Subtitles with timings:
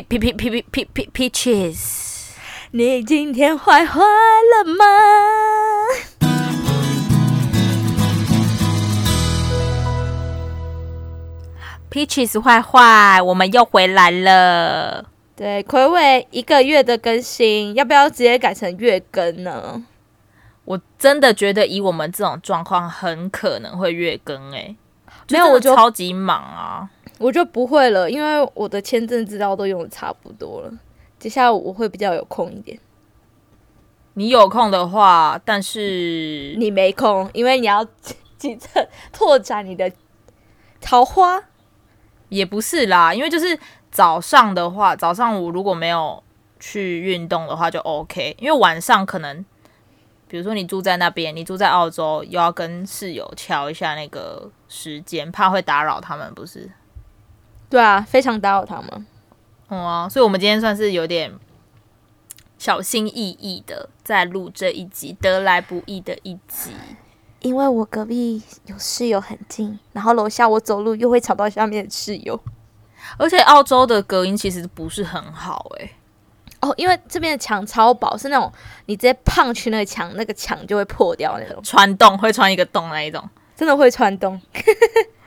[0.00, 2.28] P P P P P P Peaches，
[2.70, 4.84] 你今天坏坏了吗
[11.90, 15.04] ？Peaches 坏坏，我们又回来了。
[15.34, 19.82] 对，睽违一个月的更新，要不要直接改成月更呢？
[20.64, 24.76] 我真的觉得以我们这种状况，很可能会月更诶、欸。
[25.30, 26.88] 没有，我就超级忙啊。
[27.18, 30.72] 我就不会了，因为我的签证资料都用的差不多了。
[31.18, 32.78] 接下来我会比较有空一点。
[34.14, 37.84] 你有空的话，但是你没空，因为你要
[38.36, 39.90] 急着拓展你的
[40.80, 41.42] 桃花。
[42.28, 43.58] 也不是啦，因为就是
[43.90, 46.22] 早上的话，早上我如果没有
[46.60, 49.42] 去运动的话就 OK，因为晚上可能，
[50.28, 56.70] 比如说你住在那边，你住在澳洲，又要跟室友敲一下那个时间，怕会打扰他们，不是？
[57.70, 59.06] 对啊，非常打扰他们。
[59.68, 61.32] 嗯啊，所以我们今天算是有点
[62.58, 66.72] 小心翼翼的在录这一集，得来不易的一集。
[67.40, 72.40] 因为我隔壁有室友很近，然后楼下我走路又会吵到下面的室友，
[73.16, 75.94] 而且澳洲的隔音其实不是很好诶、欸。
[76.60, 78.52] 哦，因为这边的墙超薄，是那种
[78.86, 83.22] 你直接 punch 那个墙，那个墙就会破掉那种，穿洞会穿一个洞那一种，
[83.54, 84.40] 真的会穿洞。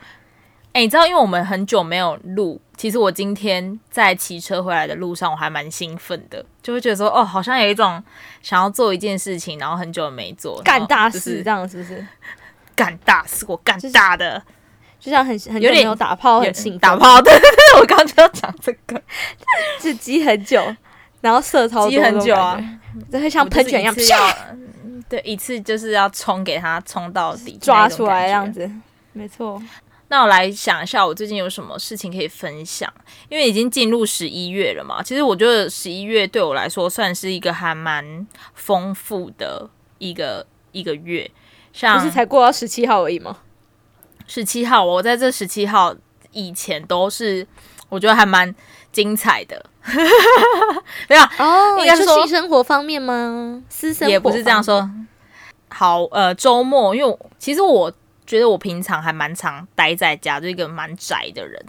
[0.72, 8.02] 哎、欸，你知道，因为我们很久没有录，其实我今天在骑车回来的路上，我还蛮兴奋的，就会觉得说，哦，好像有一种
[8.40, 12.06] 想要做一件事情，然后很久没做，干大事这样是不是？
[12.74, 14.42] 干大事，我干大的，
[14.98, 17.30] 就是、就像很很久没有打炮，很兴奋，打炮的。
[17.78, 19.00] 我刚刚就要讲这个，
[19.78, 20.74] 是积很久，
[21.20, 22.58] 然后射超多很久啊，
[23.12, 24.34] 就会像喷泉一样，一要
[25.06, 28.70] 对，一次就是要冲给他冲到底，抓出来这样子，
[29.12, 29.62] 没错。
[30.12, 32.92] 那我来想一下，我最近有什么事情可以分享？
[33.30, 41.30] 因为已经进入十一月了嘛，其实我觉得十一月对我来说算是一个还蛮丰富的一个一个月。
[41.72, 43.38] 像不是才过到十七号而已吗？
[44.26, 45.96] 十七号，我在这十七号
[46.32, 47.46] 以前都是
[47.88, 48.54] 我觉得还蛮
[48.92, 49.64] 精彩的。
[51.08, 53.62] 没有，哦，应该是性生活方面吗？
[53.70, 54.90] 私生活也不是这样说。
[55.70, 57.90] 好，呃，周末，因为其实我。
[58.26, 61.64] 觉得我平常还蛮常待在家，就一个蛮宅的人。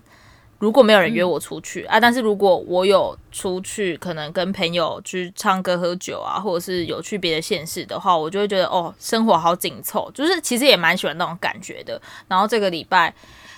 [0.60, 12.02] 如果没有人约我出去、啊，但是如果我有出去，可能跟朋友去唱歌喝酒啊，或者是有去别的县市的话，我就会觉得哦，生活好紧凑，就是其实也蛮喜欢那种感觉的。
[12.30, 13.14] 然后这个礼拜，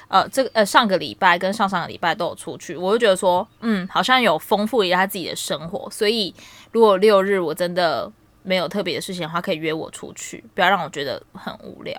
[0.07, 5.87] 呃，这个呃上个礼拜跟上上个礼拜都有出去，我就觉得说，嗯，好像有丰富一下自己的生活。
[5.91, 6.33] 所以
[6.71, 8.11] 如果六日我真的
[8.41, 11.95] 没有特别的事情的话，可以约我出去，不要让我觉得很无聊。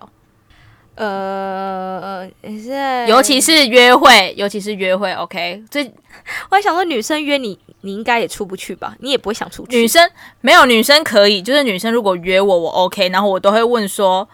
[0.97, 5.62] 呃，也是，尤其是约会，尤其是约会，OK。
[5.71, 5.84] 这
[6.49, 8.97] 我还想说，女生约你，你应该也出不去吧？
[9.01, 9.77] 你也不会想出去。
[9.77, 14.27] 女生没有，女生可以，就是女生如果约我，我 OK，然后我都会问说，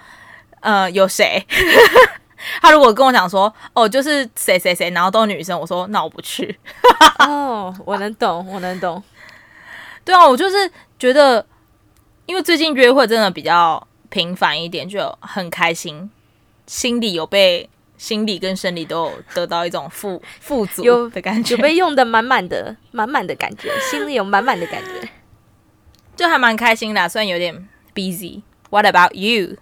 [0.60, 1.44] 呃，有谁？
[2.62, 6.56] 他如果跟我讲说，哦，就是谁谁谁，然后都是女生，我说那我不去。
[7.26, 9.02] 哦，我能懂，我能懂。
[10.04, 11.44] 对啊，我就是觉得，
[12.26, 16.08] 因为最近约会真的比较频繁一点，就很开心。
[16.66, 25.08] 心理有被心理跟生理都有得到一种富 富足的感觉，有被用的满满的满满的感觉，心里有满满的感觉，
[26.16, 28.42] 就还蛮开心的，虽然有点 busy。
[28.70, 29.56] What about you？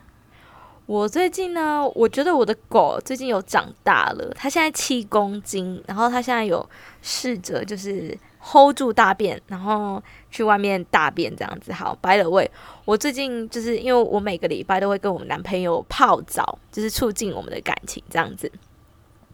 [0.87, 6.69] 我最近呢，我觉得我的狗最近有长大了，它现在七公斤，然后它现在有
[7.03, 8.17] 试着就是。
[8.43, 11.73] Hold 住大便，然后去外面大便这样子。
[11.73, 12.51] 好，by the way，
[12.85, 18.51] 我最近就是因为我每个礼拜都会跟我们男朋友泡澡，就是促进我们的感情这样子。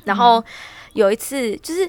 [0.04, 0.42] 然后
[0.92, 1.82] 有一次，就是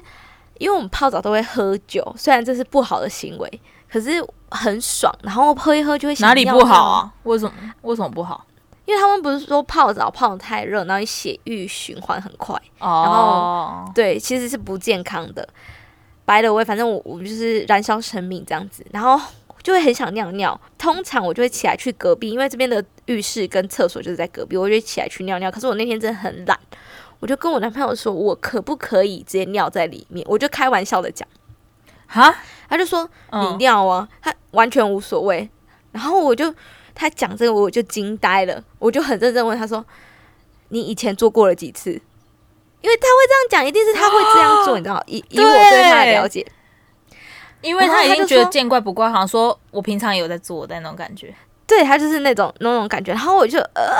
[0.58, 5.12] 因为我们泡澡都会喝酒，虽然这是不好的行为，可是很爽。
[5.22, 6.14] 然后喝一喝就会。
[6.16, 7.14] 哪里不好啊？
[7.24, 7.52] 为什么？
[7.82, 8.44] 为什么不好？
[8.84, 12.56] 因为他们不是说泡澡泡的太热，然后你血液循环很快。
[12.78, 13.02] 哦。
[13.04, 15.46] 然后对，其实是不健康的。
[16.28, 19.18] 白的我，反正我我就是燃烧生命这样子，然后
[19.62, 20.60] 就会很想尿尿。
[20.76, 25.50] 通常我就会起来去隔壁，因为这边的浴室跟厕所就是在隔壁，我就会起来去尿尿。
[25.50, 26.60] 可是我那天真的很懒，
[27.18, 30.22] 我就跟我男朋友说，我可不可以直接尿在里面？
[30.28, 31.26] 我就开玩笑的讲，
[32.06, 32.36] 哈，
[32.68, 35.48] 他就说你尿啊，他完全无所谓。
[35.92, 36.54] 然后我就
[36.94, 39.82] 他讲这个，我就惊呆了，我就很认真问他说，
[40.68, 41.98] 你以前做过了几次？
[42.80, 45.02] 因为他会这样讲，一定是他会这样做，哦、你知道？
[45.06, 46.46] 以以我对他的了解，
[47.60, 51.34] 因为他已经觉得见怪不怪，好像说我平常也有在做的那种感觉。
[51.66, 53.12] 对，他就是那种那种感觉。
[53.12, 53.94] 然后我就呃，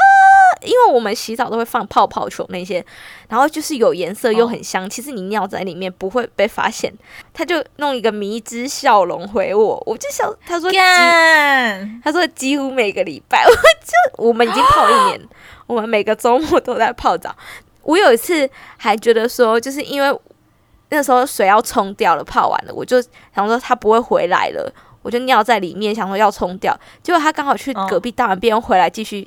[0.62, 2.82] 因为我们洗澡都会放泡泡球那些，
[3.28, 4.86] 然后就是有颜色又很香。
[4.86, 6.90] 哦、其实你尿在里面不会被发现。
[7.34, 15.20] 他就弄一个迷之笑容回我，我就想他说干他说几乎每个礼拜， 我就我们已经泡一年，
[15.66, 17.36] 我们每个周末都在泡澡。
[17.88, 20.20] 我有一次还觉得说，就是因为
[20.90, 23.00] 那时候水要冲掉了，泡完了，我就
[23.34, 24.70] 想说他不会回来了，
[25.00, 29.26] 我就尿在里面，想说要冲掉，结果他刚好去隔壁大完便回来继续。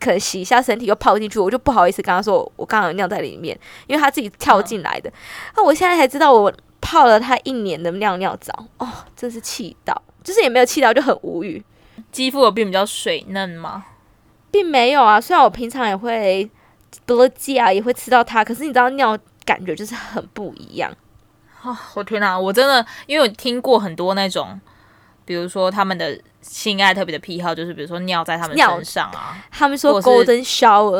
[0.00, 5.10] 可能洗一下身体又泡进去，我就不好意思跟他说我刚刚有尿在里面，因为他自己跳进来的。
[5.56, 11.64] 那、嗯、我现在才知道我泡了他一年的尿尿澡，哦，真是气到，就是也没有气到，就很无语。
[12.10, 13.84] 肌肤有变比较水嫩吗？
[14.50, 16.50] 并没有啊，虽然我平常也会
[17.06, 20.92] 得了疥啊，也会吃到它，可是你知道尿感觉就是很不一样。
[21.62, 24.60] 哦，我天哪，我真的因为我听过很多那种，
[25.24, 26.20] 比如说他们的。
[26.44, 29.42] 性爱特别的癖好就是，比如说尿在他们身上啊。
[29.50, 30.98] 他们说 golden shower，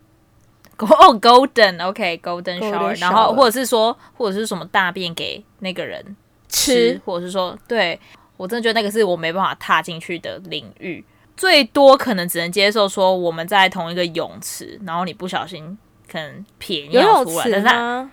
[0.78, 6.02] 哦 golden，OK，golden shower，然后或者是说，或者是什么大便给那个人
[6.48, 8.00] 吃，吃或者是说，对，
[8.38, 11.04] 我真的觉得那个是我没办法踏进去的领域。
[11.38, 18.08] 最多可能只能接受说我们在同一个泳池，然后你不小心可能撇尿出来，但是。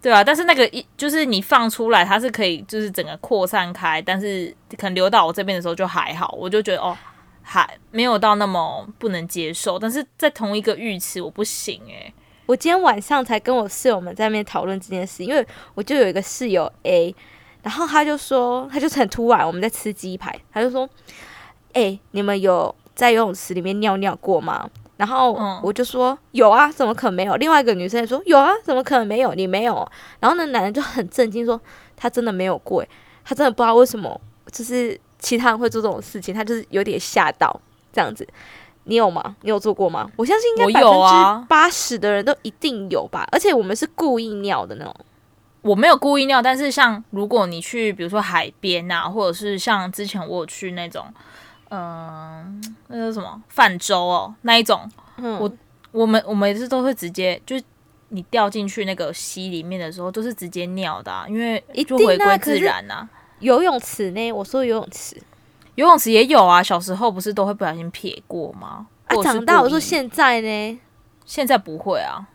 [0.00, 6.96] 对啊，但是那个一就是你放出来，它是可以就是整个扩散开，但是可能流到我这边的时候就还好，我就觉得哦，
[7.42, 9.76] 还没有到那么不能接受。
[9.76, 12.14] 但是在同一个浴池我不行诶、欸。
[12.46, 15.44] 我今天晚上才跟我室友们在那边讨论这件事，因为
[15.74, 17.12] 我就有一个室友 A，
[17.64, 20.88] 然后他就说，他就是很突然，我们在吃鸡排，他就说，
[21.78, 24.68] 哎、欸，你们有在游泳池里面尿尿过吗？
[24.96, 25.32] 然后
[25.62, 27.36] 我就说、嗯、有啊，怎么可能没有？
[27.36, 29.32] 另外一个女生也说有啊，怎么可能没有？
[29.34, 29.88] 你没有？
[30.18, 31.60] 然后那男人就很震惊说
[31.96, 32.84] 他真的没有过，
[33.24, 34.20] 他真的不知道为什么，
[34.50, 37.60] 就是其他人会做这种事情，他就是有点吓到
[37.92, 38.26] 这样子。
[38.84, 39.36] 你有吗？
[39.42, 40.10] 你有做过吗？
[40.16, 43.24] 我相信应该百分之八十的人都一定有吧。
[43.30, 44.92] 而且我们是故意尿的那种，
[45.62, 51.06] 我没有故意尿，但是像如果你去比如说海边啊，或者是像之前我有去那种。
[51.70, 54.80] 嗯、呃，那个什么泛舟哦，那一种，
[55.16, 55.50] 嗯、我
[55.90, 57.64] 我们我们也是都会直接，就是
[58.08, 63.10] 你掉进去那个溪里面的时候，都是直接尿的、啊，因为就回归自然呐、啊。
[63.40, 64.32] 游泳池呢？
[64.32, 65.16] 我说游泳池，
[65.76, 66.62] 游泳池也有啊。
[66.62, 68.86] 小时候不是都会不小心撇过吗？
[69.06, 70.80] 啊，长大我说现在呢？
[71.24, 72.26] 现在不会啊。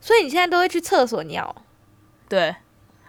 [0.00, 1.54] 所以你现在都会去厕所尿？
[2.28, 2.54] 对，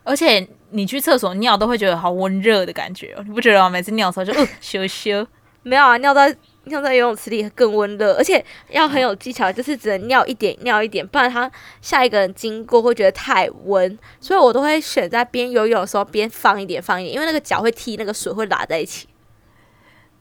[0.03, 3.69] 而且你去厕所尿都会觉得好温热的感觉哦，你不觉得吗？
[3.69, 5.27] 每次尿的时候就呃羞羞。
[5.67, 11.49] 没有啊，尿在尿在游泳池里更温热，而且要很有技巧，就是只能尿一点尿一点，不然他
[11.81, 19.07] 下一个人经过会觉得太温，所以我都会选在边游泳的时候边放一点放一点，因为那个脚会踢那个水会拉在一起。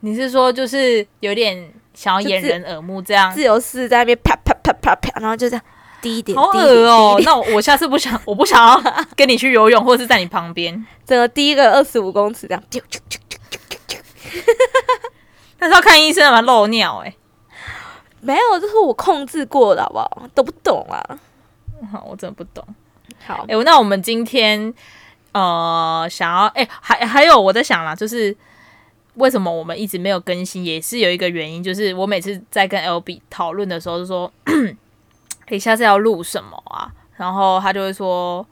[0.01, 3.33] 你是说就是有点想要掩人耳目这样？
[3.33, 5.65] 自由式在那边啪啪啪啪啪，然后就这样
[6.01, 7.19] 滴一点，好恶哦！
[7.25, 12.63] 那我下次不想，我不想要跟你去游泳，或者是在你旁边，整个滴一个二十五公尺这样，
[15.59, 17.17] 但是要看医生，嘛，漏尿哎、欸，
[18.21, 20.29] 没有，这是我控制过的，好不好？
[20.35, 21.19] 都不懂啊，
[21.91, 22.63] 好，我真的不懂。
[23.25, 24.73] 好，哎、欸，那我们今天
[25.31, 28.35] 呃，想要哎、欸，还还有我在想啦，就是
[29.15, 34.75] 为什么我们一直没有更新，也是有一个原因，就是我每次在跟 LB 讨论的时候，就说，哎、
[35.47, 36.91] 欸，下次要录什么啊？
[37.15, 38.45] 然后他就会说，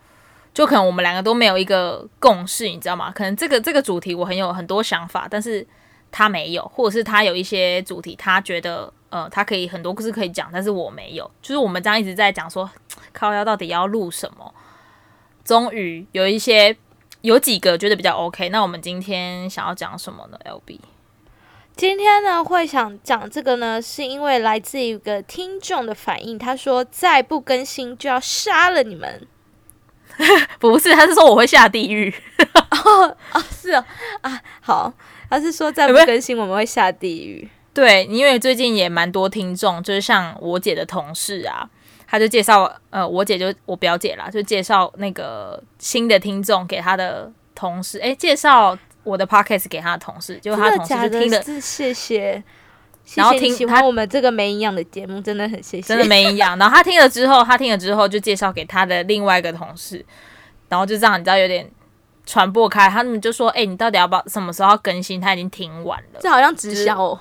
[0.53, 3.11] 就可能我们两个都没有一个共识，你知道吗？
[3.11, 5.67] 可能这个这个主题我很有很多想法，但是。
[6.17, 11.29] 他没有，或者是他有一些主题，他觉得呃，他可以很多故事可以讲，但是我没有。
[11.41, 12.69] 就是我们这样一直在讲说，
[13.11, 14.53] 靠腰到底要录什么？
[15.43, 16.73] 终于有一些
[17.19, 18.47] 有几个觉得比较 OK。
[18.47, 20.79] 那我们今天想要讲什么呢？LB，
[21.75, 29.27] 今天呢会想讲这个呢，是因为来自一个听众的反应，他说再不更新就要杀了你们。
[30.59, 32.13] 不是，他是说我会下地狱。
[32.71, 33.83] 哦哦，是哦
[34.21, 34.93] 啊，好。
[35.29, 37.47] 他是说再不更新我们会下地狱。
[37.73, 41.69] 对，因为最近也蛮多听众，就是像我姐的同事啊，
[42.07, 52.43] 他就介绍呃，我姐就我表姐啦，就介绍那个新的听众给他的同事，哎，介绍我的 podcast 给他的同事，就他的同事就听了，谢谢，
[53.15, 56.57] 然后听喜欢我们这个没营养的节目，真的很谢谢，真的没营养。
[56.57, 60.05] 然后他听了之后，他听了之后就介绍给他的另外一个同事，
[60.69, 61.69] 然后就这样，你知道有点。
[62.25, 65.21] 传播开，他们就说：“哎、欸，你到底要不要什么时候要更新？
[65.21, 67.19] 他已经听完了。”这好像直销哦。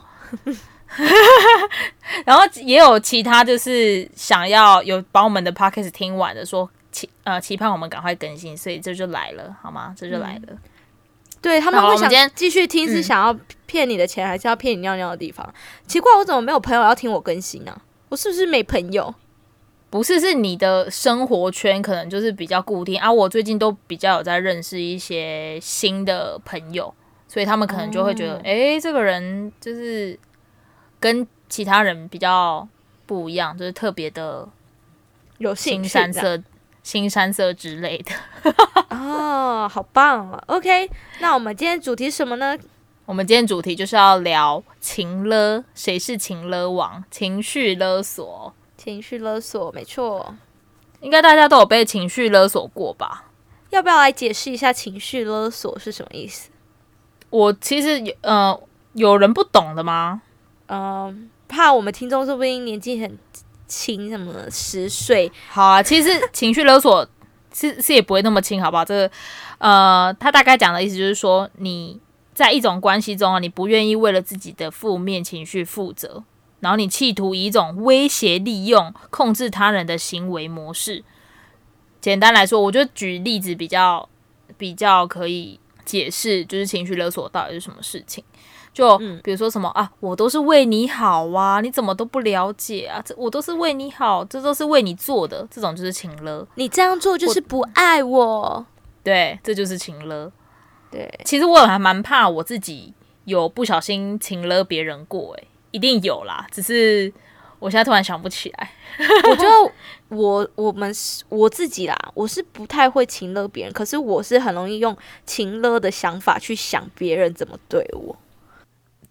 [2.24, 9.94] 然后也有其他就是想要有把我们的 podcast 听完的，说期呃期盼我们赶快更新，所以这就来了，好吗？
[9.96, 10.42] 这就来了。
[10.48, 10.58] 嗯、
[11.42, 15.44] 对他们会想继续听，是想要骗你的钱，还是要骗你尿尿的地方？
[15.48, 15.54] 嗯、
[15.86, 17.82] 奇怪，我怎么没有朋友要听我更新呢、啊？
[18.08, 19.12] 我是不是没朋友？
[19.94, 23.12] 不是，是你的生活圈可能就是比较固定啊。
[23.12, 26.92] 我最近都比较有在认识一些新的朋友，
[27.28, 30.18] 所以他们可能就会觉得，哎、嗯欸，这个人就是
[30.98, 32.66] 跟其他人比较
[33.06, 34.48] 不一样，就是特别的
[35.38, 36.42] 有新山色、
[36.82, 38.12] 新山色之类的。
[38.90, 42.58] 哦，好棒啊！OK，那我们今天主题什么呢？
[43.06, 47.04] 我们今天主题就是要聊情勒，谁是情勒王？
[47.12, 48.52] 情绪勒索。
[48.84, 50.34] 情绪勒索，没错，
[51.00, 53.24] 应该大家都有被情绪勒索过吧？
[53.70, 56.50] 要不要来解释一下情绪勒索是什么意思？
[57.30, 58.60] 我其实有呃，
[58.92, 60.20] 有人不懂的吗？
[60.66, 61.16] 嗯、呃，
[61.48, 63.18] 怕我们听众说不定年纪很
[63.66, 65.32] 轻，什么十岁。
[65.48, 67.08] 好啊，其实情绪勒索
[67.54, 68.84] 是是也不会那么轻，好不好？
[68.84, 69.10] 这个
[69.56, 71.98] 呃，他大概讲的意思就是说，你
[72.34, 76.22] 在一种关系中啊，你不愿意为了自己的负面情绪负责。
[76.64, 81.04] 然后你企图以一种威胁、利用、控制他人的行为模式。
[82.00, 84.08] 简单来说，我就举例子比较
[84.56, 88.24] 比较可以解释，就是情绪勒索到底是什么事情。
[88.72, 93.00] 就比如说什么啊，我都是为你好啊，你怎么都不了解啊？
[93.04, 96.46] 这我都是为你好，这都是为你做的，这种就是情勒。
[96.54, 98.66] 你这样做就是不爱我。
[99.02, 100.32] 对，这就是情勒。
[100.90, 102.94] 对，其实我还蛮怕我自己
[103.26, 105.48] 有不小心情勒别人过，诶。
[105.74, 107.12] 一定有啦，只是
[107.58, 108.70] 我现在突然想不起来。
[109.28, 109.72] 我觉得
[110.08, 118.16] 我我们是我自己啦，我是不太会情勒别人，可是我是很容易用情勒的想法去想别人怎么对我。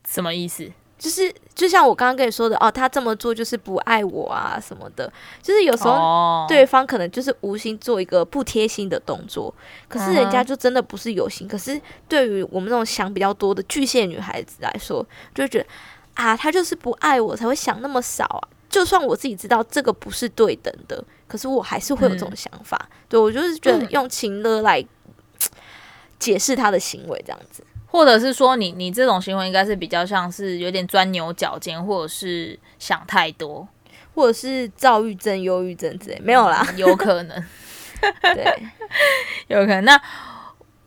[0.08, 0.72] 什么意思？
[0.98, 5.12] 就是就像我刚刚跟你说的哦，他这么做就是不爱我啊什么的。
[5.42, 9.54] 就是有时候对方可能就是无心做一个不贴心的动作，
[9.90, 11.46] 可是人家就真的不是有心。
[11.46, 15.06] 可是对于我们这种想比较多的巨蟹女孩子来说，
[15.36, 15.66] 就觉得。
[16.16, 18.42] 啊，他就是不爱我才会想那么少啊！
[18.70, 22.80] 就算我自己知道这个不是对等的，可是我还是会有这种想法。
[22.90, 24.84] 嗯、对，我就是觉得用情勒来
[26.18, 33.68] 解释他的行为，这样子，或者是说你你这种行为应该是比较像是有点钻牛角尖，或者是想太多，
[34.16, 37.44] 或者是躁郁症、忧郁症之类，没有啦，有可能，
[38.22, 38.64] 对，
[39.50, 39.86] 有可能。
[39.86, 40.02] 那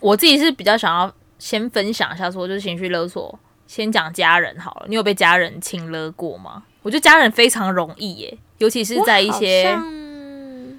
[0.00, 3.38] 我自己是比较想要先分享一下，说就是情绪勒索。
[3.66, 6.62] 先讲家人好了，你有被家人亲勒过吗？
[6.82, 9.76] 我觉得家人非常容易耶，尤其是在一些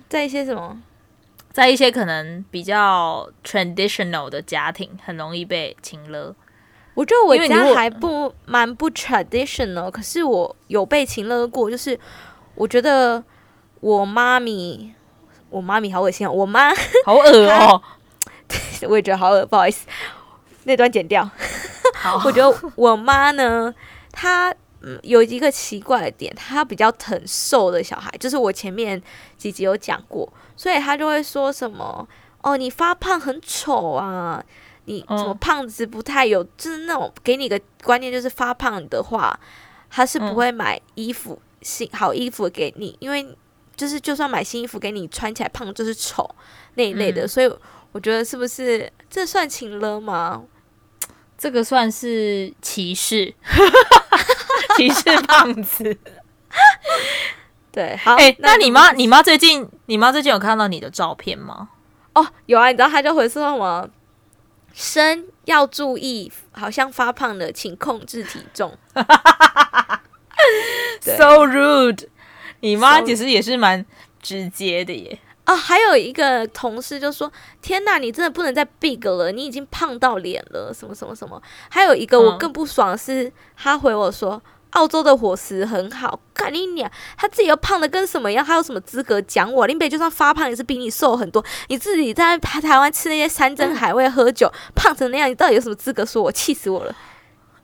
[0.07, 0.81] 在一些什么，
[1.51, 6.33] 在一些可能比较 traditional 的家庭，很容易被亲勒。
[6.93, 11.99] 我觉得我家还不蛮不 traditional，可是我有被情勒过，就是
[12.55, 13.23] 我觉得
[13.81, 14.93] 我妈咪，
[15.49, 16.73] 我妈咪好恶心哦，我妈
[17.05, 17.81] 好恶哦，
[18.87, 19.85] 我也觉得好恶，不好意思，
[20.63, 21.29] 那段剪掉。
[22.23, 23.73] 我觉得我妈呢，
[24.11, 29.01] 她嗯有一个奇怪的点，她比较疼瘦的小孩，就是我前面
[29.37, 32.07] 几集有讲过，所以她就会说什么
[32.41, 34.43] 哦，你发胖很丑啊，
[34.85, 39.37] 你什么胖子不太有，就是那种给你个观念，就是发胖的话，
[39.89, 43.35] 她是不会买衣服新好衣服给你，因为
[43.75, 46.29] 就是就算买新衣服给你穿起来胖就是丑
[46.75, 47.51] 那一类的，所以
[47.91, 50.43] 我觉得是不是这算情了吗？
[51.37, 53.33] 这个算是歧视，
[54.75, 55.97] 歧视胖子。
[57.71, 58.15] 对，好。
[58.15, 61.69] 哎、欸，那你妈，你妈最近，你妈最近有看到你的照片吗？
[62.13, 62.67] 哦，有啊。
[62.67, 63.87] 你知道她就回说什么？
[64.73, 68.77] 生要注意，好像发胖了，请控制体重。
[71.01, 72.07] So rude！
[72.59, 73.85] 你妈其实也是蛮
[74.21, 75.19] 直接的耶。
[75.47, 77.31] 啊、哦，还有一个同事就说
[77.63, 86.91] ：“天呐，你真的不能再 big 了，你已经胖到脸了，什么什么什么。”还有一个我更不爽的是，嗯、他回我说：“澳洲的伙食很好，干你娘！
[87.15, 89.65] 他自己又胖的跟什么一样，他有什么资格讲我？
[89.65, 96.29] 林北就算发胖也是比你瘦很多，你自己在台台湾吃那些山珍海味，喝酒、嗯、胖成那样，你到底有什么资格说我？
[96.29, 96.93] 气死我了！”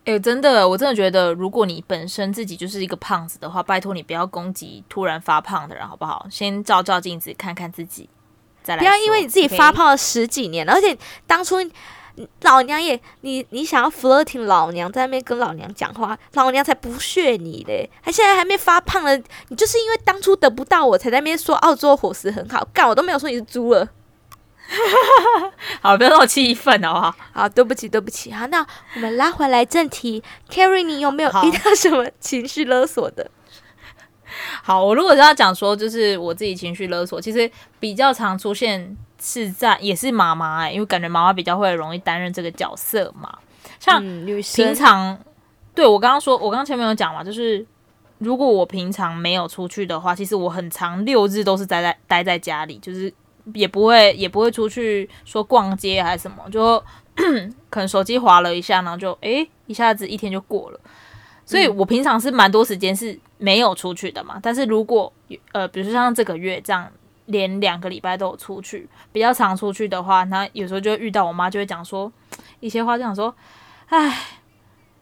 [0.06, 6.28] 哎、欸，真的，我真的觉得，如果你本身自己就是一个胖子的话，拜托你不要攻击突然发胖的人，好不好？
[6.30, 8.10] 先照照镜子，看看自己，
[8.62, 8.80] 再来。
[8.80, 10.70] 不要因为你自己发胖了十几年?
[10.70, 11.56] 而且当初
[12.42, 17.90] 老娘也，你你想要 flirting 老娘，在那边跟老娘讲话，老娘才不屑你嘞！
[18.02, 19.18] 还现在还没发胖了，
[19.48, 23.88] 你就是因为当初得不到我才在那边说澳洲伙食很好，干我都没有说你是猪了。
[25.82, 27.16] 好，不要让我气愤，好不好？
[27.32, 28.32] 好，对不起，对不起。
[28.32, 28.66] 好，那
[28.96, 33.30] 我们拉回来正题，Carry，你有没有遇到什么情绪勒索的？
[34.64, 43.38] 好，我如果要讲说，就是我自己情绪勒索，其实比较常出现是在也是妈妈哎，因为感觉妈妈比较会容易担任这个角色嘛。
[43.80, 45.20] 像平常，嗯、
[45.76, 47.64] 对我刚刚说，我刚刚前面有讲嘛，就是
[48.18, 53.14] 如果我平常没有出去的话，其实我很常六日都是待在待在家里，就是
[53.54, 56.84] 也不会也不会出去说逛街还是什么，就
[57.70, 60.80] 可能手机滑了一下，然后就诶、欸、一下子一天就过了。
[61.46, 64.40] 所以我平常是蛮多时间是没有出去的嘛。
[64.42, 65.12] 但是如果
[65.52, 66.90] 呃，比如说像这个月这样，
[67.26, 72.12] 连两个礼拜都有出去，比较常出去的话，那有时候就会遇到我妈就会讲说
[72.60, 73.36] 一些话，就想说，
[73.88, 74.40] 唉。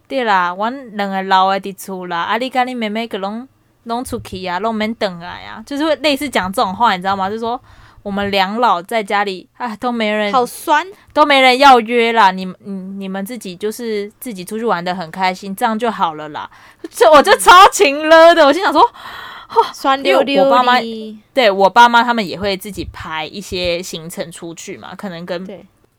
[0.07, 3.47] 对啦，阮两个老的伫厝啦，啊，你跟你妹妹个拢
[3.83, 7.29] 拢出去啊，拢免等来啊，就是会类似讲这种话，你知道吗？
[7.29, 7.57] 就是说
[8.03, 16.49] 我们两老在家里啊，都没人，好酸，都没人要约啦，你你你们自己就是自己出去玩的很开心，这样就好了啦。
[16.89, 18.81] 这我就超情了的，我心想说，
[19.73, 20.43] 酸溜溜。
[20.43, 20.79] 我爸妈
[21.33, 25.47] 对我爸妈他们也会自己排一些行程出去嘛，可能跟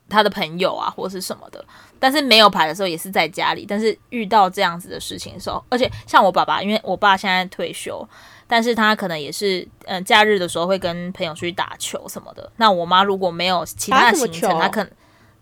[0.09, 1.65] 他的朋友啊，或是什么的。
[1.99, 8.07] 但是没有排的时候也是在家里，但是遇到这样子的事情的时候，而且像我爸爸，因为我爸现在退休，
[8.53, 12.53] 但是他可能也是，嗯、呃，假日的时候会跟朋友出去打球什么的。
[12.57, 14.93] 那我妈如果没有其他的行程，她可能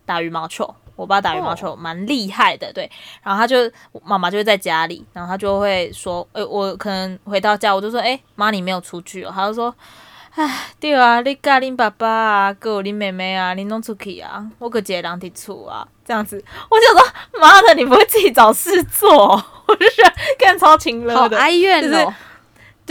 [0.05, 0.73] 打羽毛球。
[0.95, 2.89] 我爸打羽毛球蛮厉害的，对。
[3.21, 3.69] 然后他就
[4.01, 9.31] 妈妈就会在家里，然后他就会说，诶、欸，我可能回到家，我就说，诶、欸，妈，你没有出去哦。
[9.35, 9.75] 他就说。
[10.33, 10.49] 唉，
[10.79, 19.11] 对啊，你跟恁爸爸啊，还有恁妹妹啊，恁拢出去啊，我个一个人伫厝啊，这样子，我就说，妈的，你不会自己找事做？
[19.65, 22.13] 我就觉得干超勤劳的，好哀怨哦，就是，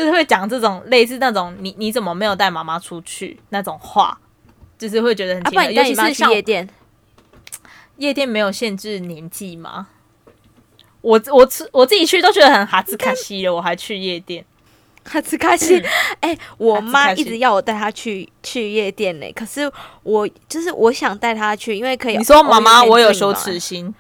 [0.01, 4.19] 就是会讲这种类似那种你你怎么没有带妈妈出去那种话，
[4.79, 6.67] 就是会觉得很奇怪，啊、尤其是像夜店，
[7.99, 9.89] 夜店没有限制年纪吗？
[11.03, 14.43] 我我我自己去都觉得很哈兹卡西了，我还去夜店。
[15.05, 15.79] 哈兹卡西，
[16.21, 19.31] 哎、欸，我妈一直要我带她去去夜店呢。
[19.35, 19.71] 可是
[20.03, 22.17] 我就是我想带她去，因为可以。
[22.17, 23.95] 你说妈妈，我有羞耻心。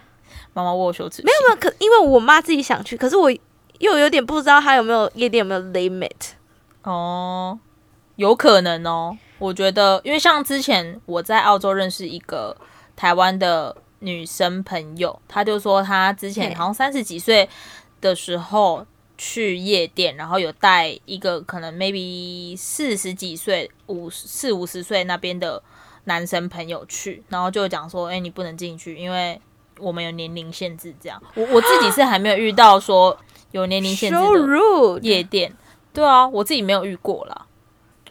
[0.54, 1.26] 妈妈，我有羞耻心。
[1.26, 3.30] 没有没有，可因为我妈自己想去，可是我
[3.80, 6.30] 又有点不知道他有没有夜店有没有 limit。
[6.84, 7.58] 哦，
[8.16, 9.18] 有可能哦。
[9.38, 12.56] 我觉得，因为像之前我在澳洲认识一个
[12.94, 17.48] 台湾的女生朋友，她就说她之前好像三十几岁
[18.00, 18.86] 的时候。
[19.22, 25.62] 去夜店，然后有带一个可能 maybe 四十几岁、五四五十岁那边的
[26.04, 29.38] 男生朋友去，然后就讲说：“哎、欸，你不能进去，因为
[29.78, 33.14] 我们有年龄限制。”这样，我我自己是还没有遇到说
[33.52, 35.52] 有年龄限制的夜店。
[35.92, 37.46] 对啊，我自己没有遇过啦。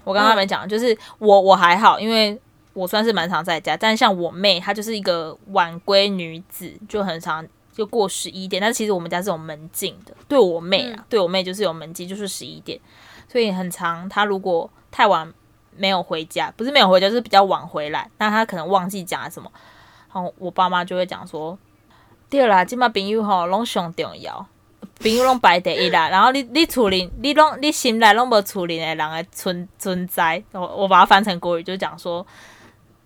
[0.04, 2.40] 我跟他们讲，就是我我还好，因为
[2.74, 7.48] 我算是蛮常在家，但像我妹，她就是一个晚归女子，就很常。
[7.72, 10.14] 就过十一点，但是其实我们家是有门禁的。
[10.28, 12.78] 对我妹啊，嗯、对我妹就是有门禁，就是十一点，
[13.32, 14.10] 所以很常。
[14.10, 15.32] 她如果太晚
[15.78, 19.50] 没有回家，不是没有回家，就是比较晚回来，那她可能忘记讲了什么，
[20.14, 21.58] 然后我爸妈就会讲说
[22.30, 24.46] ：“对啦，今嘛朋友吼拢上重要，
[25.00, 26.10] 朋友拢排第一啦。
[26.10, 32.26] 然后你你处理你拢你心内拢无处理的人的存存在，我我把它翻成国语就讲说，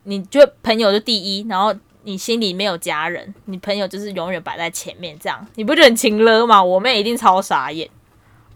[0.03, 1.73] 你就朋友就第一，然后。”
[2.05, 6.61] 你心里没有家人，你朋友就是永远摆在前面，这样你不觉得很情勒吗？
[6.61, 7.89] 我妹一定超傻眼。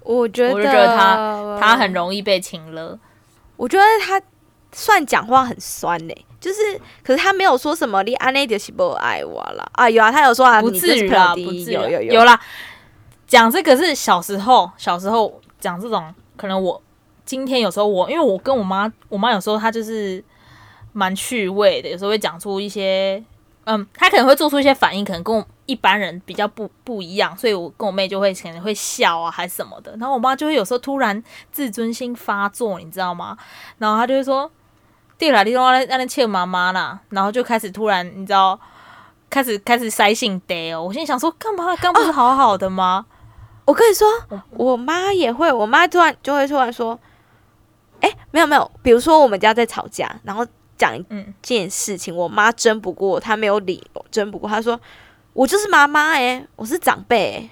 [0.02, 3.00] 我觉得，我就觉得她她很容易被情勒。
[3.56, 4.21] 我觉得她
[4.73, 6.60] 算讲话很酸呢、欸，就是，
[7.02, 9.89] 可是她没有说什么你安内就是不爱我了啊。
[9.89, 12.38] 有啊，她有说啊，不至于啦，不至于，有有有，有啦。
[13.27, 16.81] 讲这个是小时候，小时候讲这种，可能我
[17.25, 20.23] 今天有时候我，因为我跟我妈，我妈有时候她就是
[20.93, 23.23] 蛮趣味的，有时候会讲出一些。
[23.69, 29.91] 嗯，她可能会做出一些反应，可能跟我一般人比较不不一样，所以我跟我妹就会可能会笑啊，还是什么的。
[29.97, 33.37] 然后我妈就会有时候突然自尊心发作，你知道吗？
[33.77, 34.49] 然后她就会说
[35.19, 38.57] ：“对啦，你让我让那欠妈妈啦。”然后就开始突然，你知道，
[39.29, 40.83] 开始开始塞性得哦。
[40.83, 41.75] 我心里想说，干嘛？
[41.75, 43.05] 刚不是好好的吗？
[43.67, 44.08] 我跟你说，
[44.49, 46.99] 我妈也会，我妈突然就会突然说
[48.01, 50.43] ：“哎、欸，没有没有，比如说我们家在吵架，然后。”
[50.77, 51.03] 讲一
[51.41, 54.47] 件事情，嗯、我妈争不过，她没有理由争不过。
[54.47, 54.80] 她说
[55.34, 57.49] ：“我就是妈妈哎，我是长辈、欸。”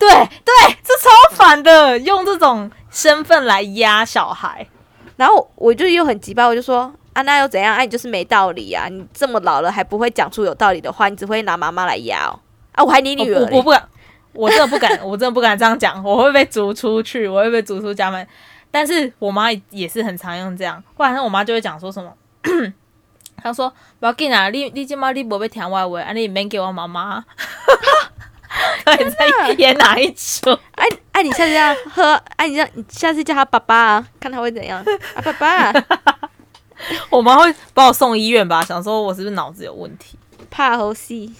[0.00, 4.66] 对对，这超烦的，用这种身份来压小孩。
[5.16, 7.74] 然后我就又很急吧，我就说：“啊，那又怎样？
[7.74, 8.88] 哎、啊，你就是没道理啊！
[8.88, 12.40] 你这么老了还不会讲出有道理的话，你只会拿妈妈来压哦。
[12.72, 13.86] 啊，我还你女儿、哦，我不敢，
[14.32, 18.26] 我真的不敢，我真的不敢这样讲，我会被逐出去，我会被逐出家门。
[18.70, 22.12] 但是我妈也是很常用这样，不然我妈就会讲说什么。
[23.36, 27.24] ”她说：“不要紧啊，你你今麦你无要听我话，啊你免给我妈妈。
[28.98, 30.50] ”你在演哪一出？
[30.76, 34.78] 哎哎，你下次要喝，哎你叫你下次叫他爸爸啊，看他会怎样
[35.14, 35.22] 啊？
[35.22, 35.72] 爸爸，
[37.10, 38.62] 我妈会把我送医院吧？
[38.62, 40.18] 想说我是不是脑子有问题？
[40.50, 41.34] 怕猴戏，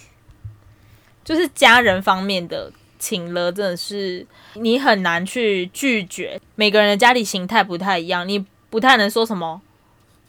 [1.22, 9.60] 就是家人方面的情勒真的是你很难去拒绝，每个人的家里形态不太一样，你不太能说什么。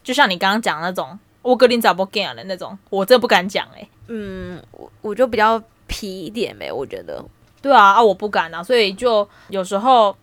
[0.02, 3.88] 就像你刚刚讲那种，我格林找不 get 的那种，我这不敢讲哎、欸。
[4.08, 7.24] 嗯，我我就比较皮一点呗，我觉得。
[7.62, 10.14] 对啊，啊，我不敢啊，所以就有时候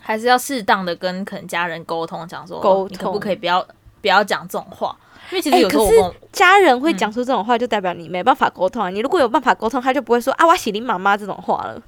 [0.00, 3.64] 还是要适当的跟可能家人沟通，讲说沟通，你可不可以不要
[4.00, 4.96] 不要讲这种话？
[5.30, 8.90] 因为其实有时候家人会讲出这种话，就代表你没办法沟通啊。
[8.90, 11.82] 嗯、你如果有办法沟通，他就不会说啊，我喜你妈妈这种话了。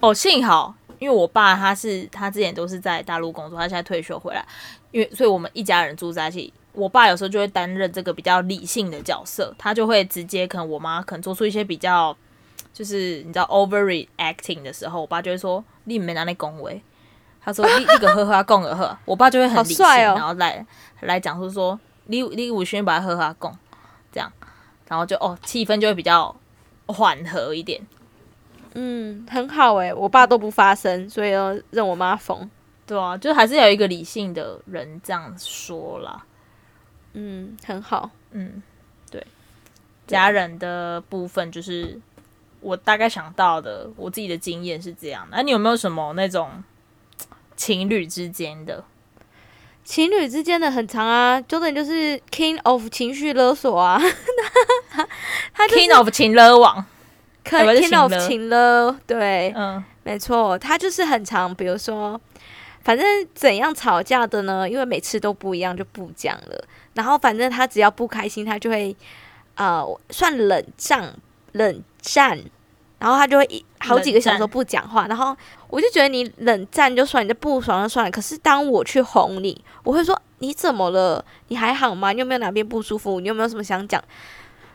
[0.00, 4.44] 哦，幸好，因为我爸他是他之前都是在大陆工作，他现在退休回来，
[4.90, 6.52] 因为所以我们一家人住在一起。
[6.74, 12.16] 我爸有时候就会担任这个比较理性的角色，他就会直接可能我妈可能做出一些比较，
[12.72, 16.82] 就是你知道 overreacting 的时候，我爸就会说你没拿那恭维，
[17.44, 20.64] 他说你你个呵呵共个呵，我爸就会很理性，哦、然后来
[21.00, 23.58] 来讲述说你你我先把他呵呵讲，
[24.12, 24.32] 这样，
[24.88, 26.34] 然后就哦气氛就会比较
[26.86, 27.80] 缓和一点，
[28.74, 32.48] 嗯，很好诶，我爸都不发声，所以要让我妈疯，
[32.86, 36.24] 对啊，就还是有一个理性的人这样说啦。
[37.14, 38.10] 嗯，很好。
[38.30, 38.62] 嗯，
[39.10, 39.26] 对，
[40.06, 42.00] 家人的部分就是
[42.60, 45.28] 我大概想到的，我自己的经验是这样。
[45.30, 46.64] 那、啊、你有没有什么那种
[47.54, 48.82] 情侣之间的？
[49.84, 54.00] 情侣之间的很长啊，Jordan 就是 King of 情绪勒索啊，
[55.52, 56.84] 他、就是、King of 情勒网，
[57.44, 62.20] 可 King of 情勒，对，嗯，没错，他就是很长，比如说。
[62.84, 64.68] 反正怎样吵架的呢？
[64.68, 66.64] 因为每次都不一样，就不讲了。
[66.94, 68.96] 然后反正他只要不开心，他就会
[69.54, 71.14] 呃算冷战，
[71.52, 72.40] 冷战。
[73.02, 75.08] 然后他就会一好几个小时不讲话。
[75.08, 75.36] 然后
[75.68, 78.10] 我就觉得你冷战就算，你就不爽就算了。
[78.12, 81.24] 可是当我去哄你，我会说你怎么了？
[81.48, 82.12] 你还好吗？
[82.12, 83.18] 你有没有哪边不舒服？
[83.18, 84.00] 你有没有什么想讲？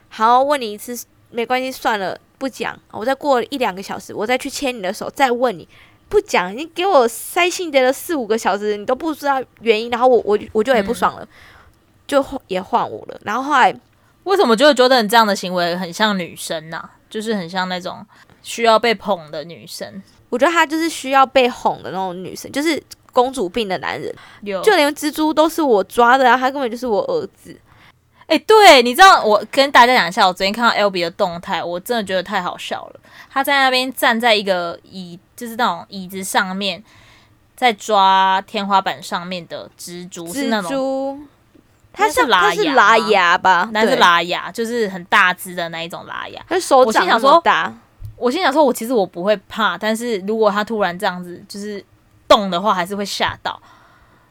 [0.10, 2.78] 好，问你一次没关系，算了，不讲。
[2.92, 5.66] 我再过一两个小时，我再去牵你的手，再问你。
[6.10, 11.28] 不讲，你给我塞信叠了四五个小时，你都不知道原因，然后我我我就也不爽了，嗯、
[12.08, 13.20] 就也换我了。
[13.24, 13.74] 然后后来
[14.24, 16.92] 为什么就会觉得你这样的行为很像女生呢、啊？
[17.10, 18.06] 就是很像那种
[18.42, 20.02] 需要被捧的女生。
[20.30, 22.82] 我觉得她就是需要被哄的那种女生，就是
[23.14, 24.14] 公主病的男人。
[24.42, 27.58] 有就连蜘蛛都是我抓的啊，他根本就是我儿子。
[28.28, 33.00] 哎、欸，对，你知道我跟大家讲一下，我昨天看到 Albee 的动态，我真的觉得太好笑了。
[33.32, 36.84] 他在那边站在一个椅，就是那种椅子上面，
[37.56, 41.26] 在抓天花板上面的蜘蛛，蜘蛛是那种，
[41.98, 43.70] 它是拉牙，是拉牙吧？
[43.74, 46.40] 那是拉牙，就是很大只的那一种拉牙。
[46.48, 47.74] 他手掌那么大，
[48.16, 51.84] 我心想说，我其实我不会怕，但是如果他突然这样子就是
[52.28, 53.60] 动的话，还是会吓到。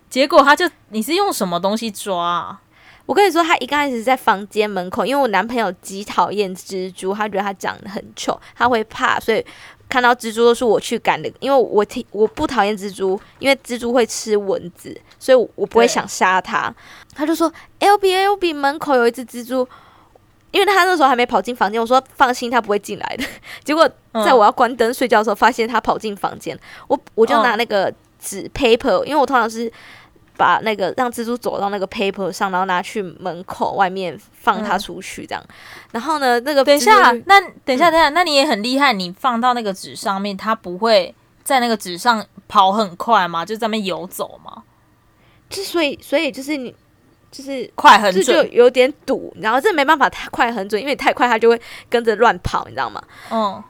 [0.08, 2.60] 结果他就，你是用什么东西抓啊？
[3.04, 9.44] 我跟你说，他一开始在房间门口，因为我男朋友极讨厌蜘蛛，他觉得他长得很丑，他会怕，所以
[9.88, 11.30] 看到蜘蛛都是我去赶的。
[11.38, 16.72] 因为我挺我不讨厌蜘蛛，因为蜘蛛会吃蚊子，所以我不会想杀它。
[17.16, 19.66] 他就说：“Albee Albee，门口有一只蜘蛛。”
[20.52, 23.24] 因为他那时候还没跑进房间，我说放心，他不会进来的。
[23.64, 23.90] 结果
[24.24, 29.72] 在我要关灯睡觉的时候，发现他跑进房间，我我就拿那个纸 paper，因为我通常是。
[30.38, 35.42] 把那个让蜘蛛走到那个 paper 上，然后拿去门口外面放它出去，这样。
[35.48, 35.54] 嗯、
[35.92, 43.46] 然后呢，那个等一下，那等一下，等一下，那你也很厉害，你放到那个纸上面，它不会在那个纸上跑很快吗？
[43.46, 44.62] 就在那边游走吗？
[45.48, 46.74] 就所以，所以就是你
[47.30, 49.32] 就是快很准，就有点堵。
[49.40, 53.02] 然后这没办法太快很准，因为太快它就会跟着乱跑，你知道吗？
[53.30, 53.62] 嗯。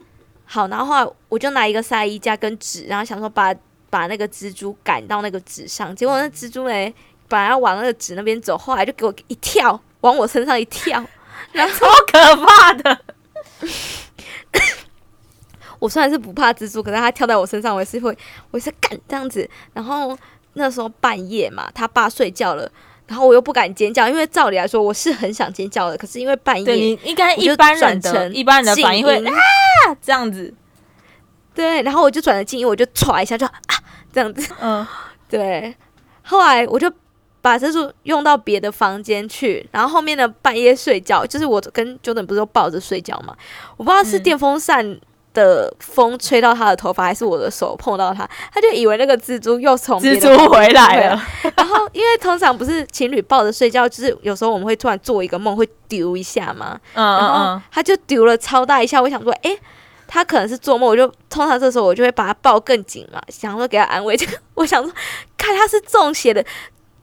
[0.45, 3.55] 好，然后后来我就拿一个晒衣架跟纸，然后想说把。
[3.89, 6.95] 把那个蜘蛛赶到那个纸上，结果那蜘蛛呢，
[7.29, 11.03] 本来要往那个纸那边走，后来就给我一跳，往我身上一跳，
[11.53, 13.01] 然后超可怕的。
[15.79, 18.11] 我虽然是不怕蜘蛛，可是它跳在我身上，我也是会，
[18.51, 19.49] 我也是干这样子。
[19.73, 20.19] 然后
[20.57, 22.71] 那时候半夜嘛，他爸睡觉了，
[23.07, 29.33] 然后我又不敢尖叫，因为照理来说我是很想尖叫的，可是因为半夜，你应该一般人的一般人的反应会啊
[30.03, 30.53] 这样子。
[31.55, 33.55] 对，然后我就转了静音，我就唰一下就啊
[34.13, 34.87] 这样子，嗯，
[35.29, 35.75] 对。
[36.23, 36.93] 后来我就
[37.41, 43.37] 把蜘蛛用到别的房间去，然后后面的半夜睡觉，就是我跟 Jordan 不是都抱着睡觉嘛？
[43.77, 44.99] 我不知道是电风扇
[45.45, 51.23] 的风吹到他的头发，还是我的手碰到他，他就以为那个蜘蛛又从蜘蛛回来了。
[51.57, 56.81] 然后因为通常不是情侣抱着睡觉，就是有时候我们会突然做一个梦，会丢一下嘛。
[56.95, 59.57] 嗯，然后他就丢了超大一下，我想说，哎。
[60.09, 64.15] 他可能是做梦，我就通常这时候我就会把他抱更紧嘛，想说给他安慰。
[64.17, 64.93] 就我想说，
[65.37, 66.45] 看他是中邪的，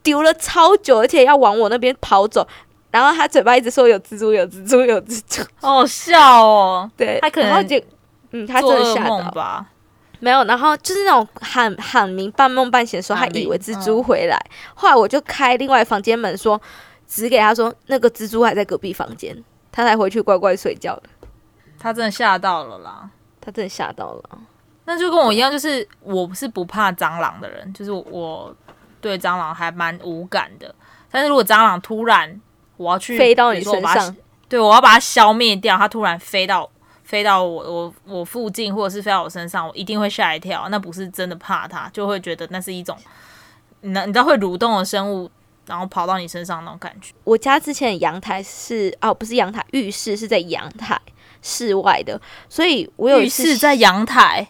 [0.02, 2.48] 丢了超久，而且要往我那边跑走。
[2.91, 6.89] 然后他嘴巴一直说有蜘蛛，有蜘蛛，有蜘蛛，好好笑哦。
[6.96, 7.76] 对，他可能就
[8.34, 9.65] 嗯，他真的吓到吧？
[10.19, 14.38] 没有，然后就是那种喊喊鸣、半梦半醒的时候，他以为蜘蛛回来。
[14.38, 16.60] 嗯、后来我就开另外房间门说，
[17.06, 19.38] 指给他说那个蜘蛛还在隔壁房间，
[19.72, 21.04] 他才回去乖乖睡觉的。
[21.78, 23.10] 他真的吓到了啦！
[23.41, 24.39] 他真的吓到了。
[24.86, 28.56] 那就跟我一样，就是我是不怕蟑螂的人，就是我
[29.02, 30.74] 对蟑螂还蛮无感的。
[31.12, 32.41] 但是如果蟑螂突然
[32.78, 34.15] 我要去飞到你身上，
[34.48, 36.69] 对，我要把它消灭掉，它突然飞到。
[37.04, 40.68] 飞到我我我附近，或者是飞到我身上，我一定会吓一跳。
[40.70, 42.98] 那不是真的怕它，就会觉得那是一种，
[43.82, 45.30] 那你知道会蠕动的生物，
[45.66, 47.13] 然后跑到你身上那种感觉。
[47.24, 51.00] 我家之前的阳台是哦，不是阳台，浴室是在阳台
[51.42, 54.48] 室外的，所以我有一次浴室在阳台，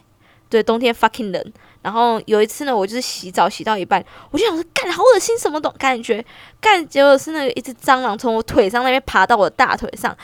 [0.48, 1.52] 对，冬天 fucking 冷。
[1.82, 6.24] 然后有一次呢，我就是洗澡洗到一半，我就想说，干，好恶心，什么东感觉，
[6.58, 10.16] 干，结果是那个一只蟑螂从我腿上那边爬到我的大腿上。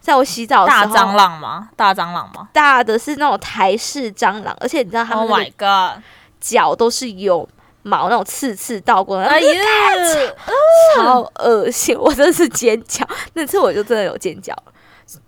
[0.00, 1.68] 在我洗澡的时候，大蟑螂吗？
[1.76, 2.48] 大蟑螂吗？
[2.52, 6.02] 大的是那种台式蟑螂，而且你知道它们的
[6.40, 7.46] 脚都是有
[7.82, 9.62] 毛，那种刺刺倒过来，哎呀，
[10.96, 11.96] 超恶心！
[11.98, 14.54] 我真的是尖叫，那次我就真的有尖叫。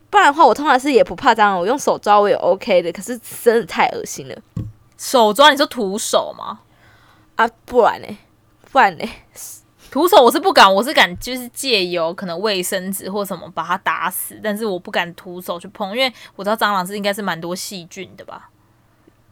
[0.09, 2.93] 不然的话，我通常是也不怕蟑螂，我用手抓我也 OK 的。
[2.93, 4.37] 可是真的太恶心了，
[4.99, 6.61] 手抓你说徒手吗？
[7.37, 8.19] 啊，不然呢？
[8.71, 9.09] 不然呢？
[9.93, 18.49] 徒手我是不敢，我是敢就是借由可能卫生纸或什么把它打死，但是我不敢徒手去碰，因为我知道蟑螂是应该是蛮多细菌的吧。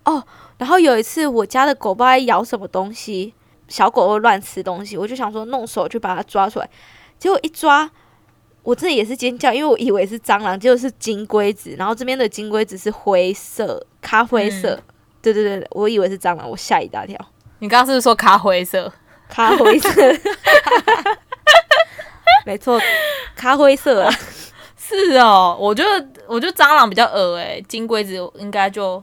[0.05, 0.23] 哦，
[0.59, 3.33] 然后有一次我家的狗不知道咬什么东西，
[3.68, 6.68] 小狗会乱吃东西，我就想说弄手去把它抓出来，
[7.18, 7.90] 结果一抓，
[8.62, 14.83] 我这里也是尖叫，因为我以为是蟑螂，结果是金龟子，然后这边的金龟子是灰色、咖啡色，嗯、
[15.23, 17.18] 对对对，我以为是蟑螂，我吓一大跳。
[17.61, 18.92] 你刚刚是不是说咖啡色？
[19.30, 19.90] 咖啡色，
[22.44, 22.80] 没错，
[23.36, 24.12] 咖啡色啊，
[24.76, 25.56] 是哦。
[25.58, 29.02] 我觉得，我觉得蟑螂比较恶诶，金龟子应该就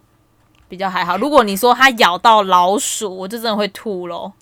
[0.68, 1.18] 比较还好。
[1.18, 4.34] 如果你说它咬到老鼠，我就真的会吐咯。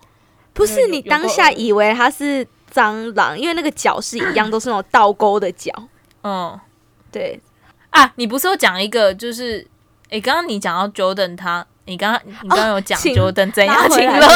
[0.53, 5.71] 不是你当下以为它是蟑螂，因为那个脚是一样，都是那种倒钩的脚。
[6.23, 6.59] 嗯，
[7.11, 7.39] 对
[7.91, 9.65] 啊，你不是有讲一个，就是
[10.09, 11.65] 诶，刚刚你讲到 Jordan 他。
[11.87, 14.27] 你刚刚你刚刚有讲就等怎样请了，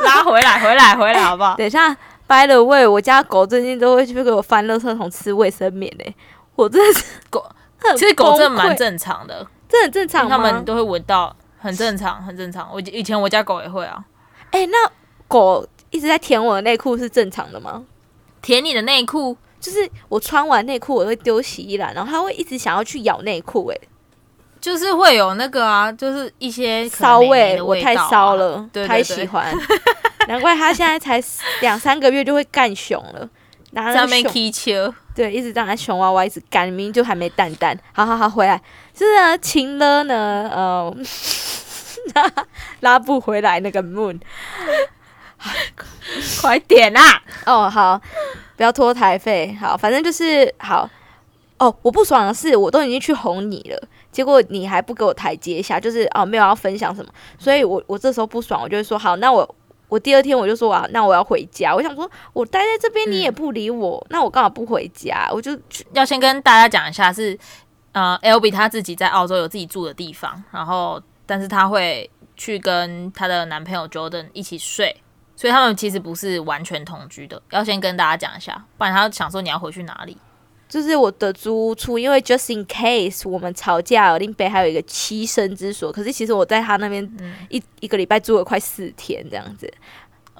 [0.04, 1.54] 拉回来回来回来好不好？
[1.58, 1.94] 等一下
[2.26, 6.14] ，by the way，我家狗最近都会去给我翻垃圾桶吃卫生棉嘞，
[6.54, 7.44] 我真的是狗，
[7.96, 12.68] 其实狗真的蛮正常的，这很正常，他们都会闻到，很正常很正常。
[12.72, 14.04] 我以前我家狗也会啊。
[14.50, 14.90] 哎，那
[15.26, 17.84] 狗一直在舔我的内裤是正常的吗？
[18.40, 23.76] 舔你的内裤，就是我穿完内裤我会丢洗衣篮，然后它会一直想要去咬内裤，哎。
[24.60, 29.54] 就是会有那个啊，就是一些骚味，啊、我太骚了，对对对，太喜欢，
[30.28, 31.22] 难怪他现在才
[31.60, 33.28] 两三个月就会干熊了，
[33.72, 38.60] 拿那边踢球，对，一直让他熊娃娃一直干，明明就还没蛋蛋，好好好，回来，
[38.96, 40.94] 是啊，晴了呢，呃，
[42.80, 44.18] 拉不回来那个 moon，
[46.40, 48.00] 快点啊， 哦，好，
[48.56, 50.88] 不要拖台费，好，反正就是好，
[51.58, 53.88] 哦，我不爽的是，我都已经去哄你了。
[54.10, 59.56] 结果你还不给我台阶下，就是哦没有要分享什么，所以我我这时候不爽，我就会说好，那我
[59.88, 61.74] 我第二天我就说啊，那我要回家。
[61.74, 65.28] 我想说，我待在这边你也不理我，嗯、那我干嘛不回家？
[65.32, 65.58] 我就
[65.92, 67.38] 要先跟大家讲一下是，是
[67.92, 74.94] 呃，Albee 她自己在澳洲有自己住的地方，然后但是她会去跟她的男朋友 Jordan 一起睡，
[75.36, 80.16] 所以他们其实不是完全同居的，要先跟大家讲一下，不然他想说你要回去哪里。
[80.68, 85.90] 就是我的租屋处，因为 just in case 我们吵架，林北还有一个栖身之所。
[85.90, 87.02] 可是其实我在他那边
[87.48, 89.72] 一、嗯、一个礼拜住了快四天这样子。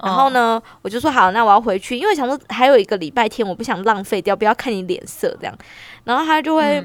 [0.01, 5.57] 然后呢，哦、我就说好，那我要回去，因为想说还有一个礼拜天，我不想浪费掉，不要看你脸色这样。
[6.03, 6.81] 然后他就会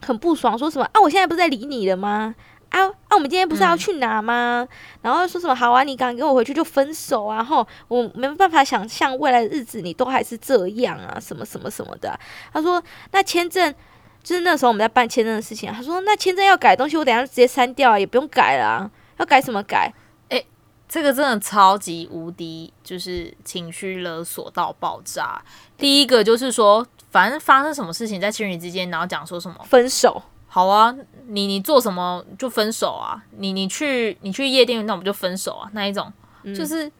[0.00, 2.34] 很不爽，说什么啊，我现在不是在理你了吗？
[2.70, 3.10] 啊啊！
[3.10, 4.66] 我们今天不是要去哪吗？
[4.68, 4.68] 嗯、
[5.02, 5.82] 然后说什么好啊？
[5.82, 7.42] 你敢跟我回去就分手啊！
[7.42, 11.18] 后我没办法想象未来的日子你都还是这样啊！
[11.20, 12.20] 什么什么什么的、啊。
[12.52, 13.74] 他说那签证
[14.22, 15.74] 就是那时候我们在办签证的事情、啊。
[15.76, 18.90] 他说那签证要改东西，我等下就直接删掉啊，也不用改了、啊。
[19.18, 19.92] 要改什么改？
[20.28, 20.46] 诶、欸，
[20.88, 25.42] 这个真的超级无敌，就是情绪勒索到爆炸。
[25.76, 30.22] 第一个就是说，反正发生什么事情在情侣之间，然后讲说什么分手。
[30.52, 30.92] 好啊，
[31.28, 33.22] 你你做什么就分手啊？
[33.38, 35.70] 你你去你去夜店，那我们就分手啊？
[35.74, 36.90] 那一种、嗯、就是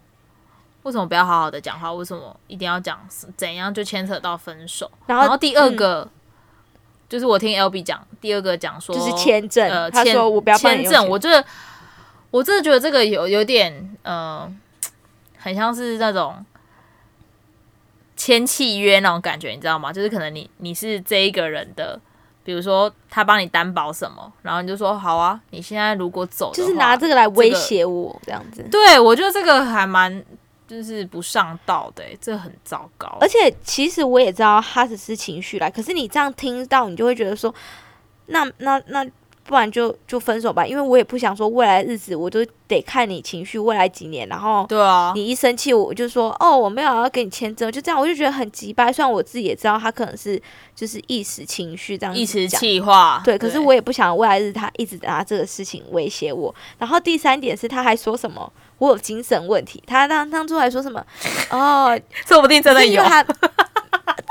[0.85, 1.93] 为什么不要好好的讲话？
[1.93, 3.01] 为什么一定要讲
[3.37, 4.89] 怎样就牵扯到分手？
[5.07, 6.11] 然后，第二个、嗯、
[7.09, 11.45] 就是我听 Albee 讲，第二个讲说就是签证，呃，他说我不要签证，我觉得
[12.31, 14.49] 我真的觉得这个有有点呃，
[15.39, 16.47] 很像是那种
[18.17, 19.93] 签契约那种感觉，你知道吗？
[19.93, 22.01] 就是可能你你是这一个人的。
[22.45, 28.63] 比如说他帮你担保什么，然后你就说好啊，你现在如果走，就是拿这个来威胁我这样子。
[28.71, 30.25] 对，我觉得这个还蛮
[30.67, 33.19] 就是不上道的，这很糟糕。
[33.21, 37.55] 而且其实我也知道他只是情绪来，可是你这样听到，你就会觉得说，
[38.27, 39.07] 那那那。
[39.51, 48.93] 那不然就就分手吧，因为我也不想说未来日子我都得看你情绪，未来几年，然后对啊，你一生气我就说哦，我没有要给你签证，就这样，我就觉得很急掰。
[48.93, 50.41] 虽然我自己也知道他可能是
[50.73, 56.55] 就是一时情绪这样子，一时气话，对，可是我也不想未来日他一直拿这个事情威胁我。
[56.79, 61.05] 然后第三点是他还说什么我有精神问题，他当当初还说什么
[61.51, 63.03] 哦， 说不定真的有。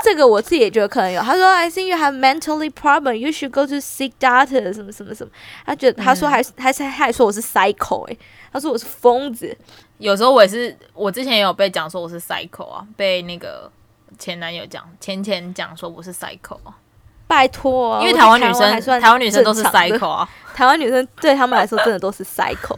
[0.01, 1.21] 这个我自己也觉得可能有。
[1.21, 3.13] 他说：“I think you have mentally problem.
[3.13, 5.31] You should go to seek doctor。”什么什么什么。
[5.65, 8.17] 他觉得他说还是还是他还说我是 psycho 哎，
[8.53, 9.55] 他说我是疯子。
[9.97, 13.69] 有时候我也是，我之前也有被讲说我是 psycho 啊，被那个
[14.17, 16.77] 前男友讲前前讲说我是 psycho 啊。
[17.27, 22.77] 拜托，因为台湾女生台湾女生都是 psycho 啊，台湾女生对他们来说真的都是 psycho。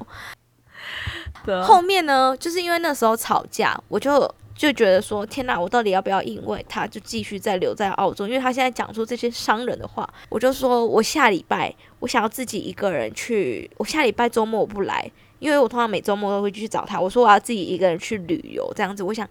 [1.64, 4.34] 后面呢，就是因为那时候吵架，我就。
[4.62, 8.28] 就觉得说天哪，我到底要不要因为他就继续再留在澳洲？
[8.28, 13.68] 因为他现在讲出这些伤人的话，我就说我下礼拜我想要自己一个人去。
[13.78, 17.02] 我下礼拜周末我不来，因为我通常每周末都会去找他。
[17.02, 19.28] 我说我要自己一个人去旅游，这样子，我想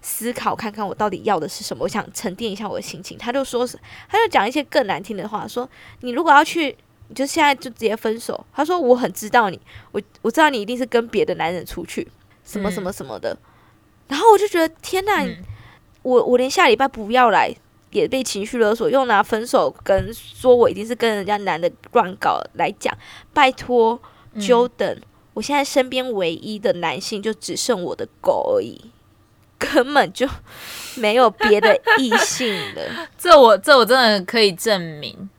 [0.00, 3.18] 思考看看我到底要的是什么，我想沉淀一下我的心情。
[3.18, 5.68] 他就说是，他就讲一些更难听的话，说
[6.00, 6.74] 你如果要去，
[7.08, 8.42] 你就现在就直接分手。
[8.50, 9.60] 他说我很知道你，
[9.92, 12.08] 我我知道你一定是跟别的男人出去，
[12.44, 13.34] 什么什么什么的。
[13.34, 13.49] 嗯
[14.10, 15.36] 然后我就觉得天呐，嗯、
[16.02, 17.48] 我我连下礼拜不要来
[17.92, 22.92] 也被情绪勒索，又拿分手跟说我一定是跟人家男的乱搞来讲，
[23.32, 24.00] 拜托
[24.36, 25.02] ，Jordan，嗯、
[25.34, 28.90] 我现在身边唯一的男性就只剩我的狗而已，
[29.56, 30.28] 根本就
[30.96, 33.08] 没有别的异性了。
[33.16, 35.30] 这我这我真的可以证明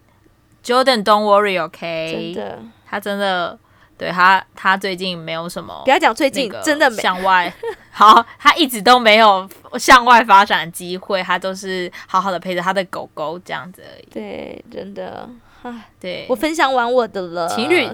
[0.63, 3.59] ，Jordan，Don't worry，OK，真的，他真的。
[4.01, 5.79] 对他，他最近没有什么。
[5.85, 7.53] 不要讲最近，真的向外。
[7.91, 14.07] 好，他一直都没有向外发展机会，他都是好好的陪着他的狗狗这样子而已。
[14.11, 15.29] 对，真的。
[15.61, 17.47] 唉，对，我分享完我的了。
[17.49, 17.87] 情侣，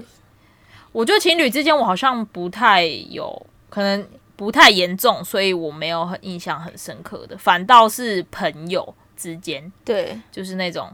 [0.92, 7.36] 我觉得情侣之间我好像不太有，可能不太严重，所以我没有很印象很深刻的。
[7.36, 10.90] 反倒是朋友之间，对，就是那种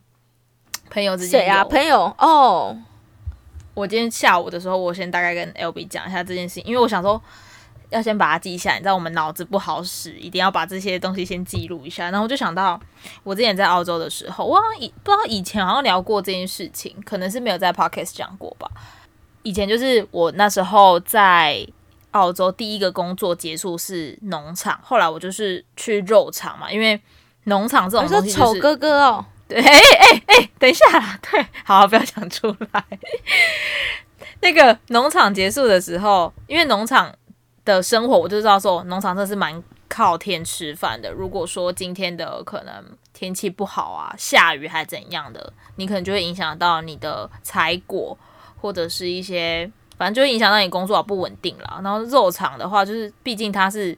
[0.91, 1.43] 朋友之间。
[1.43, 1.63] 谁啊？
[1.63, 2.77] 朋友哦。
[3.75, 7.21] 我今天下午的时候，我先大概跟 LB 讲一下这件事情，因为我想说
[7.91, 12.05] 要先把它记下来，你知道我们脑子不好使，一定要把这些东西先记录一下。
[12.05, 12.81] 然后我就想到，
[13.23, 18.71] 我之前在澳洲的时候，我好像以不知道以前好像聊过这件事情，可能是没有在 Podcast 讲过吧。
[19.43, 21.67] 以前就是我那时候在
[22.13, 27.01] 澳洲第一个工作结束是农场，后来我就是去肉场嘛，因为
[27.45, 29.25] 农场这种东西就是丑哥哥哦。
[29.55, 30.85] 对，哎哎哎，等一下，
[31.31, 32.85] 对，好，不要讲出来。
[34.41, 37.15] 那个农场结束的时候，因为农场
[37.65, 41.13] 的生活，我就知道说，农场真的是蛮靠天吃饭的。
[41.13, 48.19] 如果说今天的可能天气不好啊，下雨还怎样的，你可能就会影响到你的采果，
[48.61, 51.81] 或者是一些，反正就会影响到你工作不稳定啦。
[51.85, 53.97] 然后肉场的话，就是毕竟它是。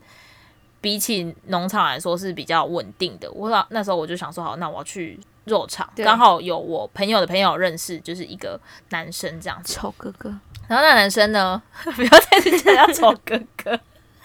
[0.78, 3.28] 比起农场来说是比较稳定的。
[3.32, 9.72] 我那那时候我就想说，好，那我要去肉场，刚好有我朋友的朋友认识，就是一个男生这样子。
[9.72, 10.28] 丑哥哥。
[10.68, 11.60] 然后那男生呢，
[11.96, 13.80] 不要再去叫他丑哥哥。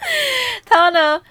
[0.66, 1.22] 他呢？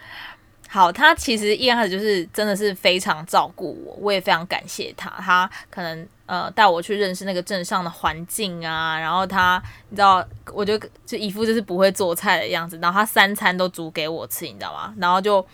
[0.69, 5.11] 好，他其实一开始就是真的是非常照顾我，我也非常感谢他。
[5.19, 14.95] 他可能呃带我去认识那个镇上的环境啊，然后他你知道，我就就一副就是不会做菜的样子，然后他三餐都煮给我吃，你知道吗？
[14.99, 15.45] 然后就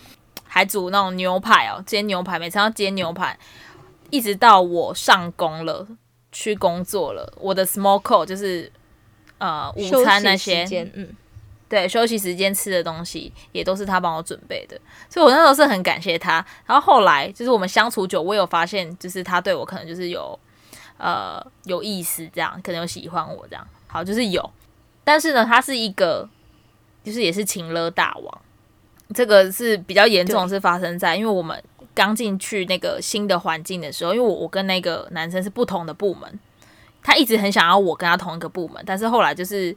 [0.46, 3.34] 还煮那种牛排哦，煎牛排，每餐要煎牛排，
[4.10, 5.86] 一直到我上工了，
[6.32, 8.70] 去工作了，我的 small call 就是
[9.38, 10.64] 呃午餐那些，
[10.94, 11.14] 嗯。
[11.68, 16.34] 对，休息时间吃的东西也都是他帮我准备的，所以我那时候是很感谢他。
[16.64, 20.38] 然后后来就是我们相处久，我有发现，就是他对我可能就是有
[20.96, 23.66] 呃有意思，这样可能有喜欢我这样。
[23.88, 24.48] 好，就是有，
[25.02, 26.28] 但是呢，他是一个
[27.02, 28.42] 就是也是情勒大王，
[29.12, 31.60] 这个是比较严重，是发生在因为我们
[31.96, 36.38] 刚进去那个新的环境的时候，因为我我跟那个男生是不同的部门，
[37.02, 39.76] 他一直很想要我跟他同一个部门，但是后来就是。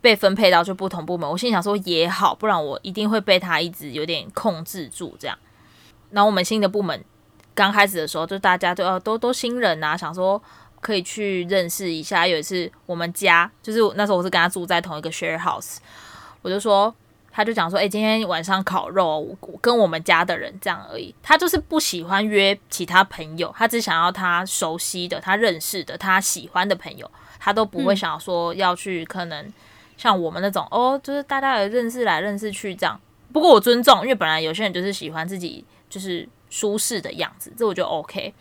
[0.00, 5.36] 被分配到就不同部门，我心里想说也好，不然我一定会被他一直有点控制住这样。
[6.12, 7.04] 然后我们新的部门
[7.52, 10.40] 刚开始的时候，就大家都要都都新人啊，想说
[10.80, 12.28] 可以去认识一下。
[12.28, 15.78] 有一次我们家就是那时候我是跟他住在同一个 share house，
[16.42, 16.94] 我就说
[17.38, 21.14] 他就讲说，哎、欸，今天晚上烤肉，我跟我们家的人这样而已。
[21.22, 27.08] 他就是不喜欢约其他朋友，他只想要他熟悉的、他认识的、他喜欢的朋友，
[27.38, 29.48] 他都不会想要说要去可能
[29.96, 33.00] 像我们那种、嗯、哦，就是大家有认识来认识去这样。
[33.32, 38.34] 不过我尊重，因为本来有些人就是喜欢自己就是舒适的样子，这我就 OK。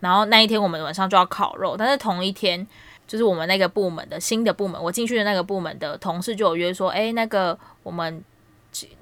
[0.00, 2.66] 然后那一天我们晚上就要烤肉，但是同一天。
[3.12, 8.24] 就是我们那个部门的新的部门，我进去的那个部门的同事就有约说，哎、欸，那个我们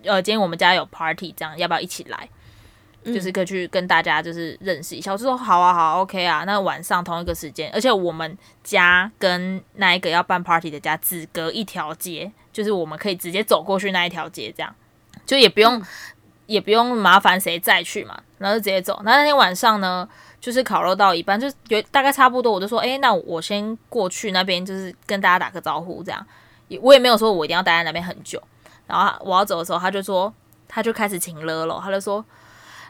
[0.03, 2.29] 呃，今天我们家有 party，这样要不要一起来？
[3.05, 5.13] 嗯、就是可以去跟大家就是认识一下。
[5.13, 6.43] 我就说好啊，好啊，OK 啊。
[6.45, 14.75] 那晚上同一个时间，而且我们家跟那一个要办 party 的家只隔一条街，就是我们可以直接走过去那一条街，这样
[15.25, 15.87] 就也不用、嗯、
[16.47, 19.01] 也不用麻烦谁再去嘛，然后就直接走。
[19.05, 20.09] 那那天晚上呢？
[20.41, 26.27] 就是烤肉到一半，就有大概差不多，我就说，诶、欸，那我先过去那边，就是跟大家打个招呼，这样。
[26.81, 28.43] 我也没有说我一定要待在那边很久。
[28.87, 30.33] 然后我要走的时候，他就说，
[30.67, 32.25] 他就开始请了咯，他就说，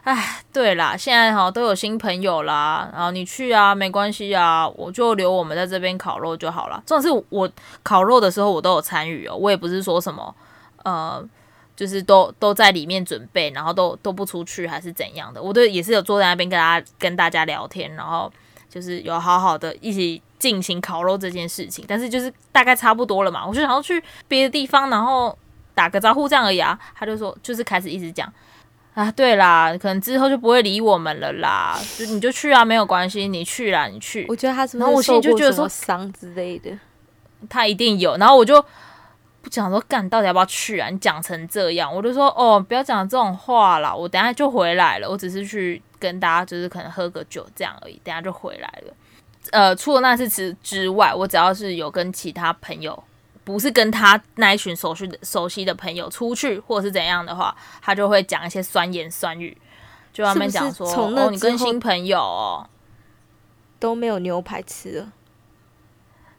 [0.03, 6.81] 哎，对啦，现在哈都有新朋友啦，然后你去啊，没关系啊，我就留我们在这边烤肉就好了。
[6.85, 7.51] 重点是我
[7.83, 10.33] 烤肉的时候，我都有参与哦，我也不是说什么，
[10.83, 11.21] 呃。
[11.81, 15.41] 就是都都在里面准备，然后都都不出去还是怎样的？
[15.41, 18.31] 我都也是有坐在那边跟大家跟大家聊天，然后
[18.69, 21.83] 就是有好好的一起进行烤肉这件事情。
[21.87, 25.35] 但是就是大概差不多了嘛，我就想要去别的地方，然后
[25.73, 26.77] 打个招呼这样而已啊。
[26.93, 28.31] 他就说，就是开始一直讲
[28.93, 34.27] 啊，对啦，可能之后就不会理我们了啦，就你就去啊，没有关系，你去啦，你去。
[34.29, 36.77] 我觉得他是不是受过什么伤之类的？
[37.49, 38.63] 他一定有，然后我就。
[39.51, 40.89] 不讲说干，到底要不要去啊？
[40.89, 43.93] 你讲成这样，我就说哦，不要讲这种话啦。
[43.93, 48.93] 我等下就回来了，我只是去跟大家就是可能喝个酒这样而已，等下就回来了。
[49.51, 53.03] 呃，除了那次之之外，我只要是有跟其他朋友，
[53.43, 59.57] 不是跟他那一群熟悉的熟悉的朋友出去，或者是怎样的话，他就会讲一些酸言酸语，
[60.13, 62.69] 就外面讲说哦，你跟新朋友哦
[63.79, 65.11] 都没有牛排吃了，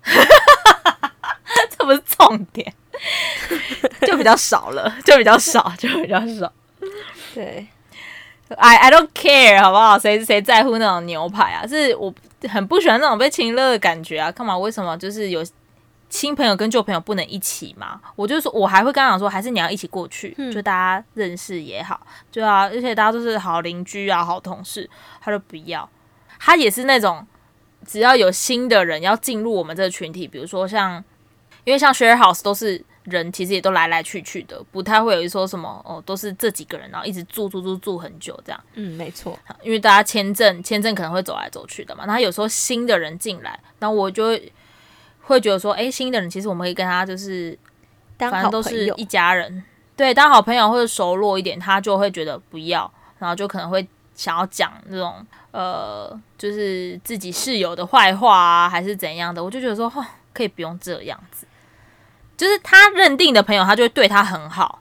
[1.76, 2.72] 这不是重点。
[4.07, 6.53] 就比较少了， 就比较少， 就比较少。
[7.34, 7.66] 对
[8.57, 9.98] ，I I don't care，好不好？
[9.98, 11.66] 谁谁在乎那种牛排啊？
[11.66, 12.12] 是我
[12.48, 14.30] 很不喜欢那种被亲热的感觉啊！
[14.30, 14.57] 干嘛？
[14.57, 14.96] 为什么？
[14.98, 15.44] 就是有
[16.11, 18.00] 新朋友跟旧朋友不能一起嘛？
[18.16, 21.98] 我就说，我还会跟他讲说，还是你要一起过去，嗯、就大家认识也好，
[22.30, 24.88] 对啊，而且大家都是好邻居啊，好同事，
[25.20, 25.88] 他就不要。
[26.38, 27.26] 他也是那种，
[27.86, 31.03] 只要有新的人要进入我们这个群体，比如说像，
[31.64, 32.84] 因为像 share house 都是。
[33.05, 38.64] 人其实也都来来去去的，不太会有一说什么哦，都是这几个人，然后一直住住住住很久这样。
[38.74, 42.05] 嗯，没错，因为大家签证签证可能会走来走去的嘛。
[42.07, 44.53] 那有时候新的人进来，那我就会
[45.22, 47.59] 会觉得说，哎，新的人其实我们可以跟他就是，
[48.18, 49.64] 反正都是一家人，
[49.96, 52.88] 对，当好朋友或者熟络一点，他就会觉得不要，
[53.18, 59.42] 然后就可能会想要讲那种呃，就是自己室友的坏话啊，还是怎样的。
[59.42, 61.46] 我就觉得说，哦，可以不用这样子。
[62.36, 64.80] 就是他认定的朋友，他就会对他很好。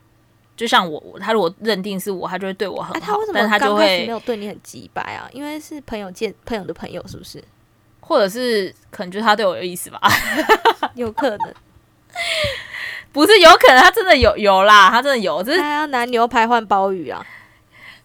[0.57, 2.93] 就像我，他如果认定是我，他就会对我很好。
[2.93, 5.27] 啊、他为什么刚开始没有对你很急白啊？
[5.33, 7.43] 因为是朋友见朋友的朋友，是不是？
[8.01, 9.99] 或者是可能就是他对我有意思吧？
[10.93, 11.53] 有可能，
[13.11, 15.41] 不是有可能，他真的有有啦，他真的有。
[15.41, 17.25] 只是他要拿牛排换鲍鱼啊，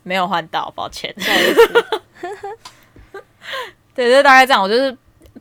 [0.03, 1.14] 没有换到，抱歉。
[3.94, 4.62] 对，就大概这样。
[4.62, 4.97] 我就是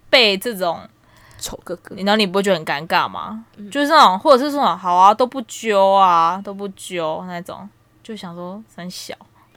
[0.09, 0.79] 被这种。
[1.45, 3.45] 丑哥哥，难道你不会觉得很尴尬吗？
[3.57, 7.69] 嗯、就是那种，或者是说，好啊，都不揪啊，都不揪那种，
[8.01, 9.13] 就想说很小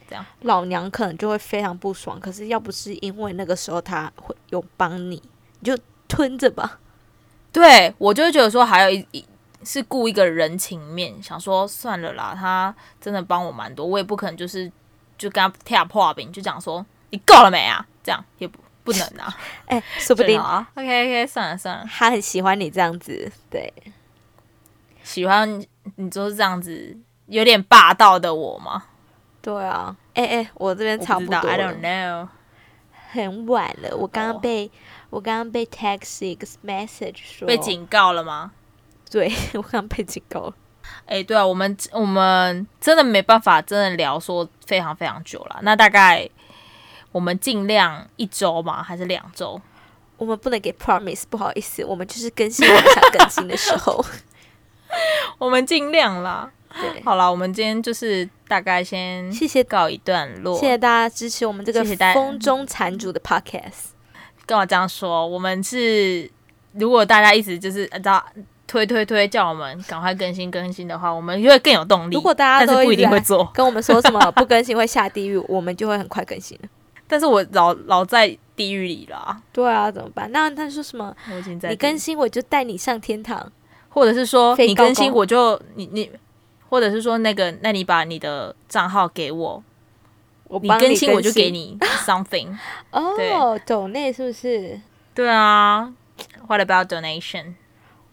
[0.07, 0.23] 这样。
[0.43, 5.23] 老娘可能就会非常不爽，可是要不是因为那个时候他会有帮你，
[5.61, 5.75] 你就
[6.07, 6.79] 吞着吧。
[7.51, 9.25] 对，我就会觉得说，还有一一
[9.65, 14.71] 是顾一个人情面，想说算了啦，他真的帮我蛮多，我也不可能就是
[15.17, 17.87] 就跟他跳破冰，就讲说你够了没啊？
[18.05, 18.59] 这样也不。
[18.91, 19.37] 不能啊！
[19.69, 20.67] 哎、欸，说不定啊。
[20.75, 21.85] OK OK，算了算了。
[21.91, 23.71] 他很喜欢你这样子，对，
[25.03, 25.63] 喜欢
[25.97, 28.85] 你就是这样子，有点霸道的我吗？
[29.43, 29.95] 对啊。
[30.15, 31.37] 哎、欸、哎、欸，我这边差不多。
[31.37, 32.29] I don't know。
[33.11, 34.71] 很晚了，我刚刚被、oh.
[35.11, 38.53] 我刚刚被 text 一个 message 说被警告了吗？
[39.11, 40.55] 对， 我刚刚被警告了。
[41.07, 46.29] 哎、欸，对啊，我们我们真的没办法真的聊说非常非常久了，那大概。
[47.13, 48.83] 我们尽量一周吗？
[48.83, 49.61] 还是两周？
[50.17, 54.05] 我们不能给 promise，不好意思，我们就是更新往下更新的时候，
[55.39, 56.51] 我们尽量啦。
[56.75, 61.83] 对，好了，我们今天就是大概先谢谢告一段落，谢谢大家支持我们这个
[62.13, 63.93] 风中残烛的 podcast。
[64.45, 66.31] 跟我这样说，我们是
[66.73, 68.23] 如果大家一直就是知道
[68.67, 72.15] 推推推，叫我们赶快更新更新的话，我们就会更有动力。
[72.15, 76.59] 如果大家都不一定会做，跟我们说什么不更新会下地狱，我们就会很快更新。
[77.09, 79.41] 但是我老老在地狱里啦。
[79.53, 80.31] 对啊，怎么办？
[80.31, 81.13] 那他说什么？
[81.33, 83.51] 我已经在你更新，我就带你上天堂，
[83.89, 86.11] 或者是说你更新，我就你你，
[86.69, 89.63] 或者是说那个，那你把你的账号给我，
[90.45, 92.57] 我你更新我就给你 something。
[92.91, 94.81] 哦，donate 是不是？
[95.15, 95.93] 对啊。
[96.49, 97.55] What about donation？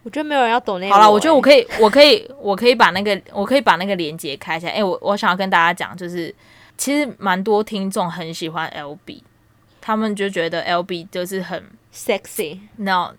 [0.04, 0.92] 我觉得没有人要 donate。
[0.92, 4.74] 好了，我觉得我可以，我可以，我可以把那个，我可以把那个链接开起来。
[4.74, 6.34] 哎、欸，我我想要跟大家讲，就是
[6.78, 9.22] 其实蛮多听众很喜欢 LB，
[9.82, 12.60] 他们就觉得 LB 就是很 sexy。
[12.78, 13.14] No，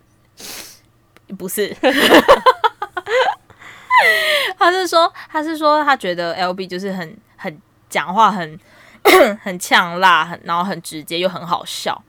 [1.38, 1.74] 不是，
[4.58, 8.58] 他是说，他是说，他觉得 LB 就是很很讲话很
[9.42, 12.02] 很呛辣，很然后很直接又很好笑。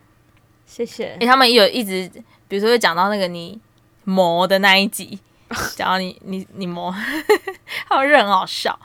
[0.65, 1.05] 谢谢。
[1.05, 2.11] 哎、欸，他们也有一直。
[2.49, 3.59] 比如说，会讲到那个你
[4.05, 5.19] 磨的那一集，
[5.75, 6.95] 讲到你你你磨，
[7.89, 8.79] 他们是很好笑。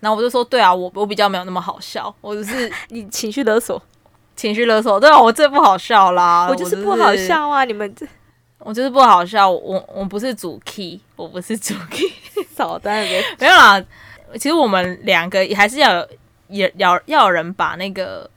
[0.00, 3.80] 然后我就说，对啊，我我比较没有那么好笑，我就是 你情绪勒索，
[4.36, 4.98] 情绪勒索。
[4.98, 7.64] 对啊，我最不好笑啦，我就是不好笑啊！
[7.64, 8.06] 你们这，
[8.58, 9.50] 我就是不好笑。
[9.50, 12.12] 我我不是主 key，我不是主 key，
[12.56, 13.82] 少在那边没有啦。
[14.34, 16.08] 其实我们两个还是要有，
[16.48, 18.28] 也要要有人把那个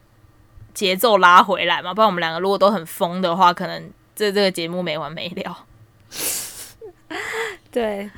[0.74, 3.91] 节奏拉回来嘛，不然我们两个如果都很疯的话，可能。
[4.14, 5.57] 这这个节目没完没了，
[7.72, 8.12] 对，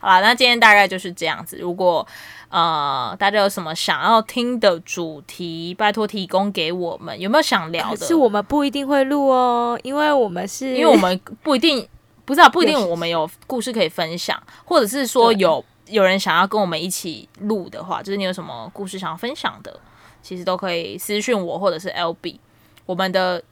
[0.00, 1.58] 好啦，那今天大概就是这样子。
[1.58, 2.06] 如果
[2.48, 7.18] 呃大家有什么想要听的主题，拜托提供给我们。
[7.18, 8.06] 有没有想聊的？
[8.06, 11.86] 是我们不一定会录哦，因为我们是，因为我们 不一定
[12.24, 19.80] 不知道，不一定我们有故事可以分享，或者是说有有人想要跟我们一起录的话，就是你有什么故事想要分享的，
[20.22, 22.38] 其实都可以私讯我或者是 LB
[22.86, 23.42] 我们的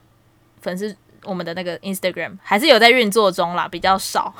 [0.61, 0.95] 粉丝。
[1.29, 4.33] 我们的那个 Instagram 还是有在运作中啦，比较少。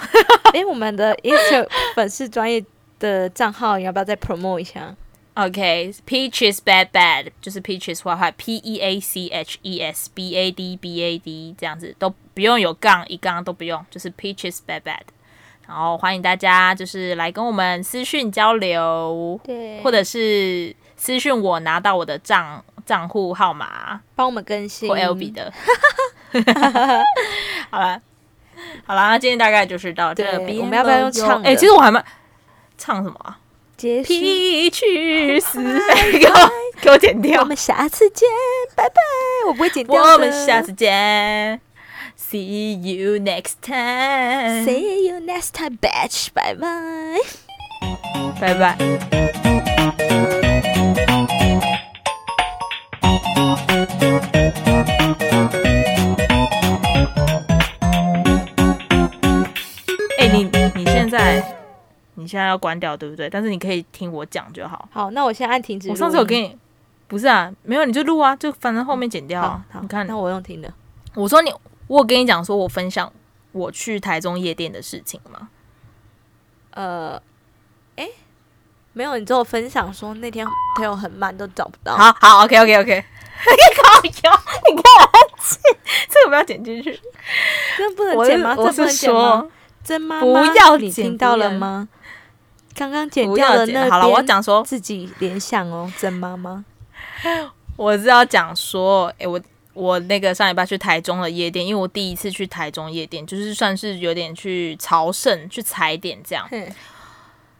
[0.53, 2.65] 哎、欸，我们的 Instagram 粉丝专业
[2.97, 4.95] 的账号，你要不要再 promote 一下
[5.35, 11.01] ？OK，Peaches、okay, Bad Bad 就是 Peaches 坏坏，P E A C H E S B A D B
[11.03, 15.01] A D 这样子都不用有杠一杠都不用，就是 Peaches Bad Bad。
[15.67, 25.53] 然后欢迎大家就是来跟我们私讯交流，对，或者是私讯我拿到我的账账户号码，帮我们更新或 LB 的。
[27.71, 28.01] 好了，
[28.85, 30.59] 好了，那今天大概就是到这边。
[30.59, 31.41] 我们要不要用唱？
[31.43, 32.03] 哎、欸，其实我还蛮
[32.77, 33.37] 唱什么啊？
[33.77, 35.57] 皮去死！
[36.19, 36.51] 给我
[36.81, 37.39] 给我剪掉。
[37.41, 38.27] 我们下次见，
[38.75, 38.95] 拜拜。
[39.47, 40.03] 我不会剪掉。
[40.03, 41.61] 我们下次见
[42.19, 44.65] ，See you next time。
[44.65, 46.27] See you next time, bitch。
[46.33, 47.21] 拜拜，
[48.41, 48.77] 拜拜。
[62.15, 63.29] 你现在要关掉，对不对？
[63.29, 64.87] 但是你可以听我讲就好。
[64.91, 65.89] 好，那我现在按停止。
[65.89, 66.57] 我上次有给你，
[67.07, 69.41] 不是啊，没有你就录啊，就反正后面剪掉。
[69.41, 70.71] 好，你看，那我用听的。
[71.15, 71.53] 我说你，
[71.87, 73.11] 我有跟你讲说我分享
[73.51, 75.49] 我去台中夜店的事情吗？
[76.71, 77.15] 呃，
[77.95, 78.11] 哎、欸，
[78.93, 80.45] 没有，你只有分享说那天
[80.75, 81.95] 朋友很慢，都找不到。
[81.95, 83.05] 好好，OK，OK，OK。
[83.41, 84.09] 靠腰，
[84.69, 84.83] 你看，
[86.09, 86.99] 这个不要剪进去，
[87.77, 88.53] 这不能剪吗？
[88.57, 89.49] 我是说，
[89.83, 91.87] 真妈妈不要剪，你听到了吗？
[92.75, 96.63] 刚刚剪掉了那好了，我要讲说自己联想哦，真妈妈，
[97.75, 99.41] 我是要讲说，哎、欸，我
[99.73, 106.47] 我那个上礼拜去台中的夜店，因为我第一次去台中夜店，就是算是有点去朝圣、去踩点这样。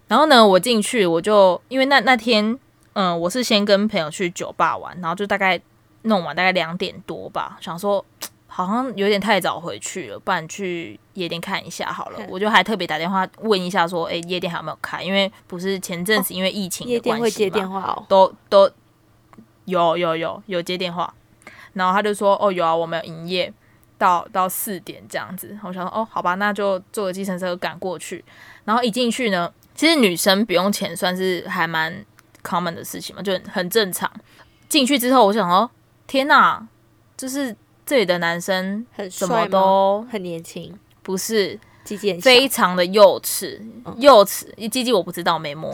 [0.08, 2.58] 然后呢，我进去，我就因为那那天，
[2.94, 5.60] 嗯，我是先跟朋友去酒吧玩，然后就大概
[6.04, 8.06] 弄完大概两点多吧，想说。
[8.52, 12.20] 好像有点太早回去了，不然去夜店看一下好了。
[12.28, 15.04] 我就还特别打电话问一下，说：“哎、欸，夜店还有没有开？
[15.04, 18.70] 因为不是前阵子因为疫情的关系嘛，夜店会接电话哦，都都
[19.66, 21.14] 有有有有接电话。
[21.74, 23.54] 然后他就说：哦，有啊，我们有营业
[24.00, 25.56] 到到四点这样子。
[25.64, 28.26] 我想说：哦，好吧，那就坐个计程车赶过去。
[28.66, 32.04] 然后一进去呢，其实女生不用钱算是还蛮
[32.44, 34.12] common 的事情嘛，就很很正常。
[34.68, 35.70] 进去之后，我想哦：
[36.08, 36.68] 天哪，
[37.16, 37.56] 就是。
[37.90, 40.72] 这里的男生很什么都很年轻，
[41.02, 43.60] 不是，鸡鸡非常的幼齿，
[43.98, 45.74] 幼齿，鸡鸡我不知道没摸，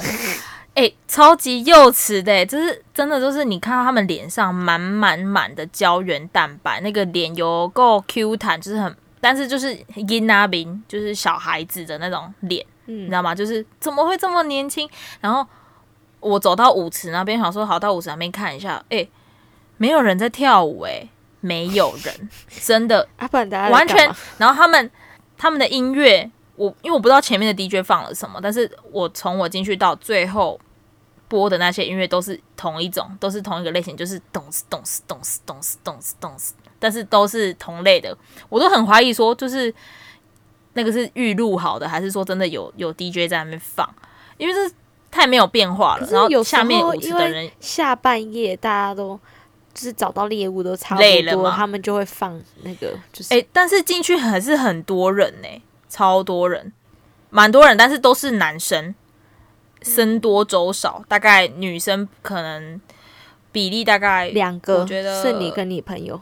[0.76, 13.36] 哎、欸，超级幼齿的，就是真的，就是你看到他们脸上满满满的胶原蛋白，那个脸有够 Q 弹，就是很，但是就是婴儿病，就是小孩子的那种脸，嗯，你知道吗？
[13.36, 14.89] 就是怎么会这么年轻？
[15.20, 15.45] 然后
[16.22, 19.09] 我走到舞池那边，想说好到舞池那边看一下，哎、欸，
[19.76, 21.09] 没有人在跳舞，哎。
[21.46, 22.30] 没有人，
[22.64, 23.08] 真的，
[23.70, 24.10] 完全。
[24.39, 24.91] 然后他们
[25.38, 30.60] 他们的音乐我因为我不知道前面的 DJ 放了什么，但是我从我进去到最后
[31.28, 38.18] 播的那些音乐都是同一种，都是同一个类型，就是咚死咚死咚死咚死咚死咚死，但是都是同类的，
[38.50, 39.74] 我都很怀疑说，就是
[40.74, 43.88] 那个是预录好的，还是说真的有有 DJ 在那边放？
[44.38, 44.76] 因为这
[45.12, 46.08] 太没有变化了。
[46.10, 49.20] 然后下面舞池的人下半夜大家都
[49.76, 55.62] 就是找到猎物都差不多，他们就会放那个就是哎、欸，但是进去还是很多人呢、欸。
[55.88, 56.74] 超多人，
[57.30, 58.94] 蛮多人，但是都是男生，
[59.82, 62.82] 僧多粥少，大概女生可能
[63.54, 66.20] 比例大概两个，我觉得是你跟你朋友，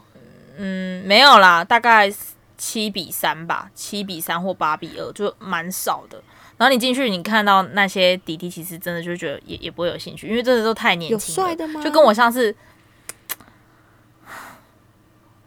[0.58, 2.12] 嗯，没有啦，大概
[2.56, 6.22] 七比三吧，七比三或八比二，就蛮少的。
[6.56, 11.82] 然后你进去，你看到那些弟弟，其实真的就觉得也也不会有兴趣，因为真的都太年轻了，有帅的吗？
[11.82, 12.54] 就跟我像是，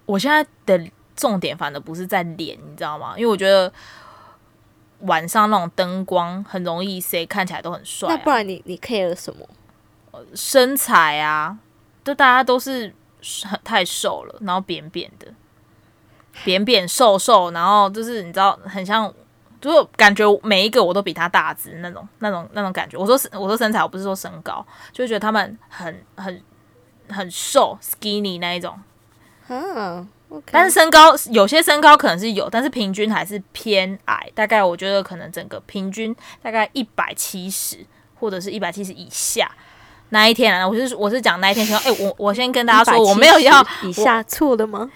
[0.07, 3.13] 我现在的重点反而不是在脸，你知道吗？
[3.15, 3.71] 因为我觉得。
[5.01, 8.15] 晚上那种灯光很容易，谁看起来都很帅啊。
[8.15, 9.47] 那不然你你 care 什么？
[10.33, 11.55] 身材啊，
[12.03, 12.91] 就大家都是
[13.47, 15.27] 很太瘦了，然后扁扁的，
[16.43, 19.13] 扁扁瘦瘦，然后就是你知道，很像，
[19.61, 22.97] 就感觉每一个我都比他大只那种那种那种感觉。
[22.97, 26.41] 我说我说身材，我不是说身高，就觉得他们很很
[27.09, 28.75] 很瘦，skinny 那一种。
[29.49, 30.07] 嗯。
[30.29, 30.41] Okay.
[30.51, 34.29] 但是身高有些身高可能是有，但是平均还是偏矮。
[34.35, 37.77] 大概我觉得可能整个平均大概一百七十
[38.19, 39.49] 或者是一百七十以下。
[40.09, 44.91] 那一天啊，我是我是讲那一天说， 哎、欸，我我先跟大家说，我没有要以下错的吗？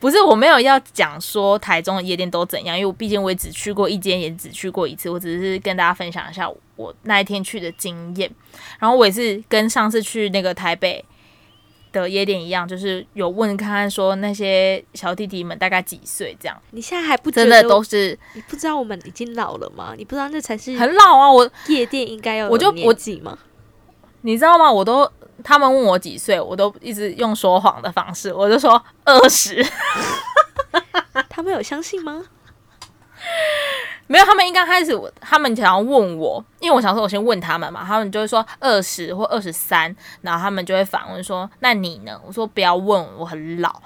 [0.00, 5.10] 不是，我没有要讲说台中的夜店都怎样，因为我毕竟我也只去过一间，也只去过一次。
[5.10, 8.30] 我只是跟大家分享一下我那一天去的经验。
[8.78, 11.04] 然后我也是跟上次去那个台北。
[11.92, 16.56] 的夜店一样，就是有问看看说那些小弟弟们大概几岁这样。
[16.70, 18.18] 你现在还不真的都是？
[18.34, 19.94] 你不知道我们已经老了吗？
[19.96, 21.30] 你不知道那才是很老啊！
[21.30, 23.38] 我夜店应该要我就我几吗？
[24.22, 24.70] 你知道吗？
[24.72, 25.10] 我都
[25.44, 29.64] 他们问我几岁，我都一直用说谎的方式，我就说二十。
[31.28, 32.24] 他们有相信吗？
[34.08, 42.20] 没有，他们应该开始，他们想要问我，因为我想说，我先问他们嘛，他们就会说二十或二十三，然后他们就会反问说，那你呢？
[42.26, 43.80] 我说不要问，我很老。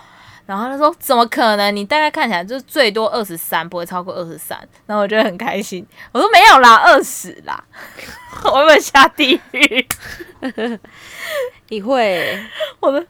[0.47, 1.75] 然后他说怎么可能？
[1.75, 4.57] 你大概看起来就是最多二十三，不会超过二十三。
[4.87, 7.63] 然后我觉得很开心，我说没有啦，二十啦，
[8.45, 9.87] 我会不会下地狱？
[11.69, 12.41] 你会？
[12.79, 13.05] 我的，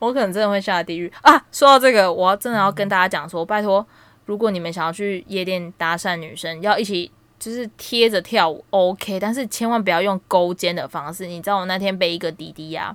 [0.00, 1.40] 我可能真的会下地狱啊！
[1.52, 3.86] 说到这个，我要真的要跟大家讲说，拜托。
[4.30, 11.26] 如果你们想要去夜店搭讪女生，要一起就是贴着跳舞，OK，但是千万不要用勾肩的方式。
[11.26, 12.94] 你知道我那天被一个弟弟呀、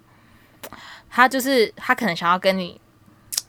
[0.62, 0.72] 啊，
[1.10, 2.80] 他就是他可能想要跟你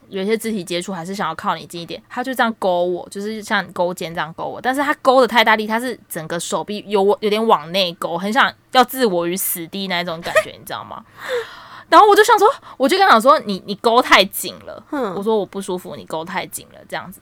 [0.08, 11.04] 有一些肢体接触，还是想要靠你近一点，他就这样勾我，就是像勾肩这样勾我，但是他勾的太大力，他是整个手臂有有点往内勾，很想要置我于死地那种感觉，你知道吗？
[11.88, 14.82] 然后我就想说，我就跟他讲说，你你勾太紧了，
[15.14, 17.20] 我说我不舒服，你勾太紧了，这样子。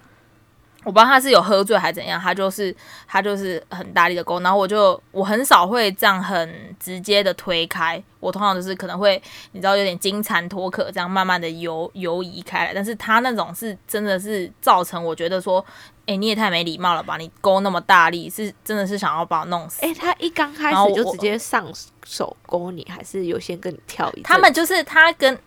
[0.84, 2.74] 我不知道他是有喝醉还是怎样，他就是
[3.06, 9.20] 他就是很大力的勾，然后我就我很少会这样很直接的推开，我通常就是可能会
[9.52, 15.64] 你知道有点金蝉脱壳这样慢慢的游游移开来，但是他那种是真的是造成我觉得说，
[16.00, 19.80] 哎、欸、你也太没礼貌了吧，你勾那么大力是真的是想要把我弄死？
[19.82, 21.66] 哎、欸，他一刚开始就直接上
[22.04, 24.22] 手勾你，还是有先跟你跳一？
[24.22, 25.38] 他们就是他跟。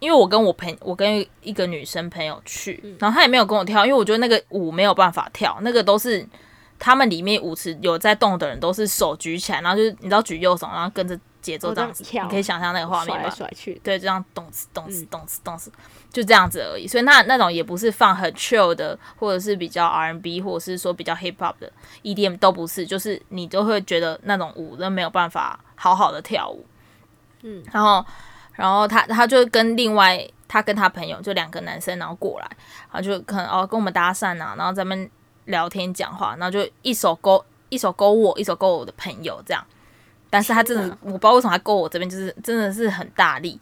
[0.00, 6.26] 因为我跟我朋我跟一个女生朋友去，然后她也没有跟我跳，因为我觉得那个舞没有办法跳，那个都是
[6.78, 13.28] 他们里面舞池有在动的人都是手举起来，然后就是你知道举右手，然后跟着节奏这样子，你可以想象那个画面吧？
[13.28, 15.70] 甩来甩去，对，这样动次动次动次动次，
[16.10, 16.86] 就这样子而已。
[16.86, 21.70] 所以那那种也不是放很 chill 的，或者是比较 R&B，或者是说比较 hip hop 的
[22.02, 26.64] EDM 都不是，就是你都会觉得那种舞都没有办法好好的跳舞。
[27.42, 28.02] 嗯，然后。
[28.60, 32.46] 然后他他就跟另外他跟他朋友就两个男生，然后过来，
[32.92, 35.10] 然后就可能哦跟我们搭讪啊，然后咱们
[35.46, 39.64] 聊天讲话，然后就一手勾一手勾我，一手勾我的朋友这样。
[40.28, 43.58] 但是他真的我不知道为什么他勾我这边，就是真的是很大力，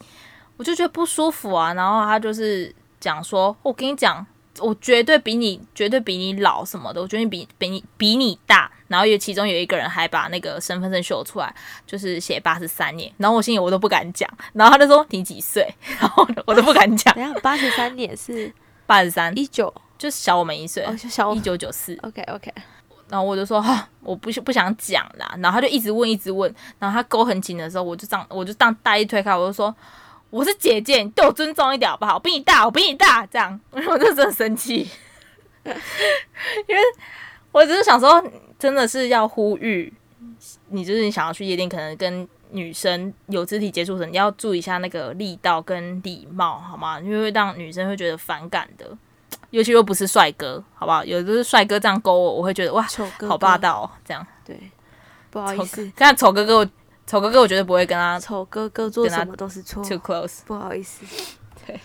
[0.57, 1.73] 我就觉得不舒服啊。
[1.73, 4.25] 然后他就是讲说，我跟你讲。
[4.59, 7.01] 我绝对比你，绝对比你老什么的。
[7.01, 8.69] 我觉得你比比你比你大。
[8.87, 11.53] 然后有其中有一个人还把那个身份证秀出来，
[11.85, 13.13] 就是写八十三年。
[13.17, 14.27] 然后我心里我都不敢讲。
[14.53, 15.73] 然后他就说你几岁？
[16.01, 17.13] 然后我都不敢讲。
[17.13, 18.51] 等 下八十三年是
[18.85, 21.95] 八十三，一九就是小我们一岁，哦，小一九九四。
[22.01, 22.51] OK OK。
[23.07, 25.33] 然后我就说哈，我不不想讲啦。
[25.37, 26.53] 然后他就一直问，一直问。
[26.79, 29.73] 然后他勾很紧的时候，我就这样，我就当大力推开，我就说。
[30.29, 32.15] 我是姐姐，你对我尊重一点好不好？
[32.15, 34.87] 我比你大，我比你大，这样， 我就真的生气，
[35.63, 36.81] 因为
[37.51, 38.23] 我只是想说，
[38.57, 39.91] 真的是要呼吁
[40.67, 46.99] 你，就是你想要去夜店，可能跟女生有肢体接触的，你要注意一下那个力道跟礼貌，好吗？
[46.99, 48.85] 因为会让女生会觉得反感的，
[49.49, 51.03] 尤其又不是帅哥，好不好？
[51.03, 54.25] 有的是帅哥这样勾我，我会觉得哇，丑哥哥好霸道哦，这样。
[54.45, 54.55] 对，
[55.31, 56.67] 不好意思，看丑哥哥，我
[57.09, 59.83] 丑哥哥，我绝对不会跟他丑哥哥做什么都是错。
[59.83, 61.03] Too close，不好意思。
[61.65, 61.79] 对，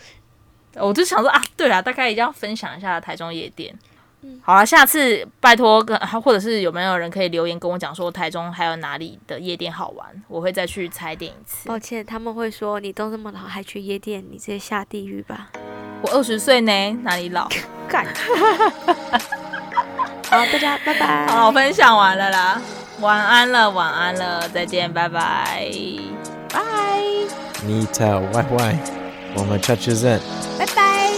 [0.75, 3.75] 我就想说啊，对了，大概一定要分享一下台中夜店。
[4.21, 11.71] 嗯好了，下次拜托跟或者是有没有人可以留言跟我讲说台中还有哪里的夜店好玩，我会再去踩点一次。
[11.71, 15.49] 抱歉，他们会说你都这么老还去夜店，你直接下地狱吧。
[16.03, 17.49] 我二十岁呢，哪里老？
[17.89, 18.05] 干。
[20.29, 21.27] 好，大家拜拜。
[21.29, 22.61] 好，分享完了啦，
[23.05, 25.69] 晚安了，晚安了，再见，拜拜，
[26.51, 26.59] 拜。
[27.63, 28.77] 你好，YY，，
[29.37, 30.19] 我们下次见。
[30.59, 31.11] 拜拜。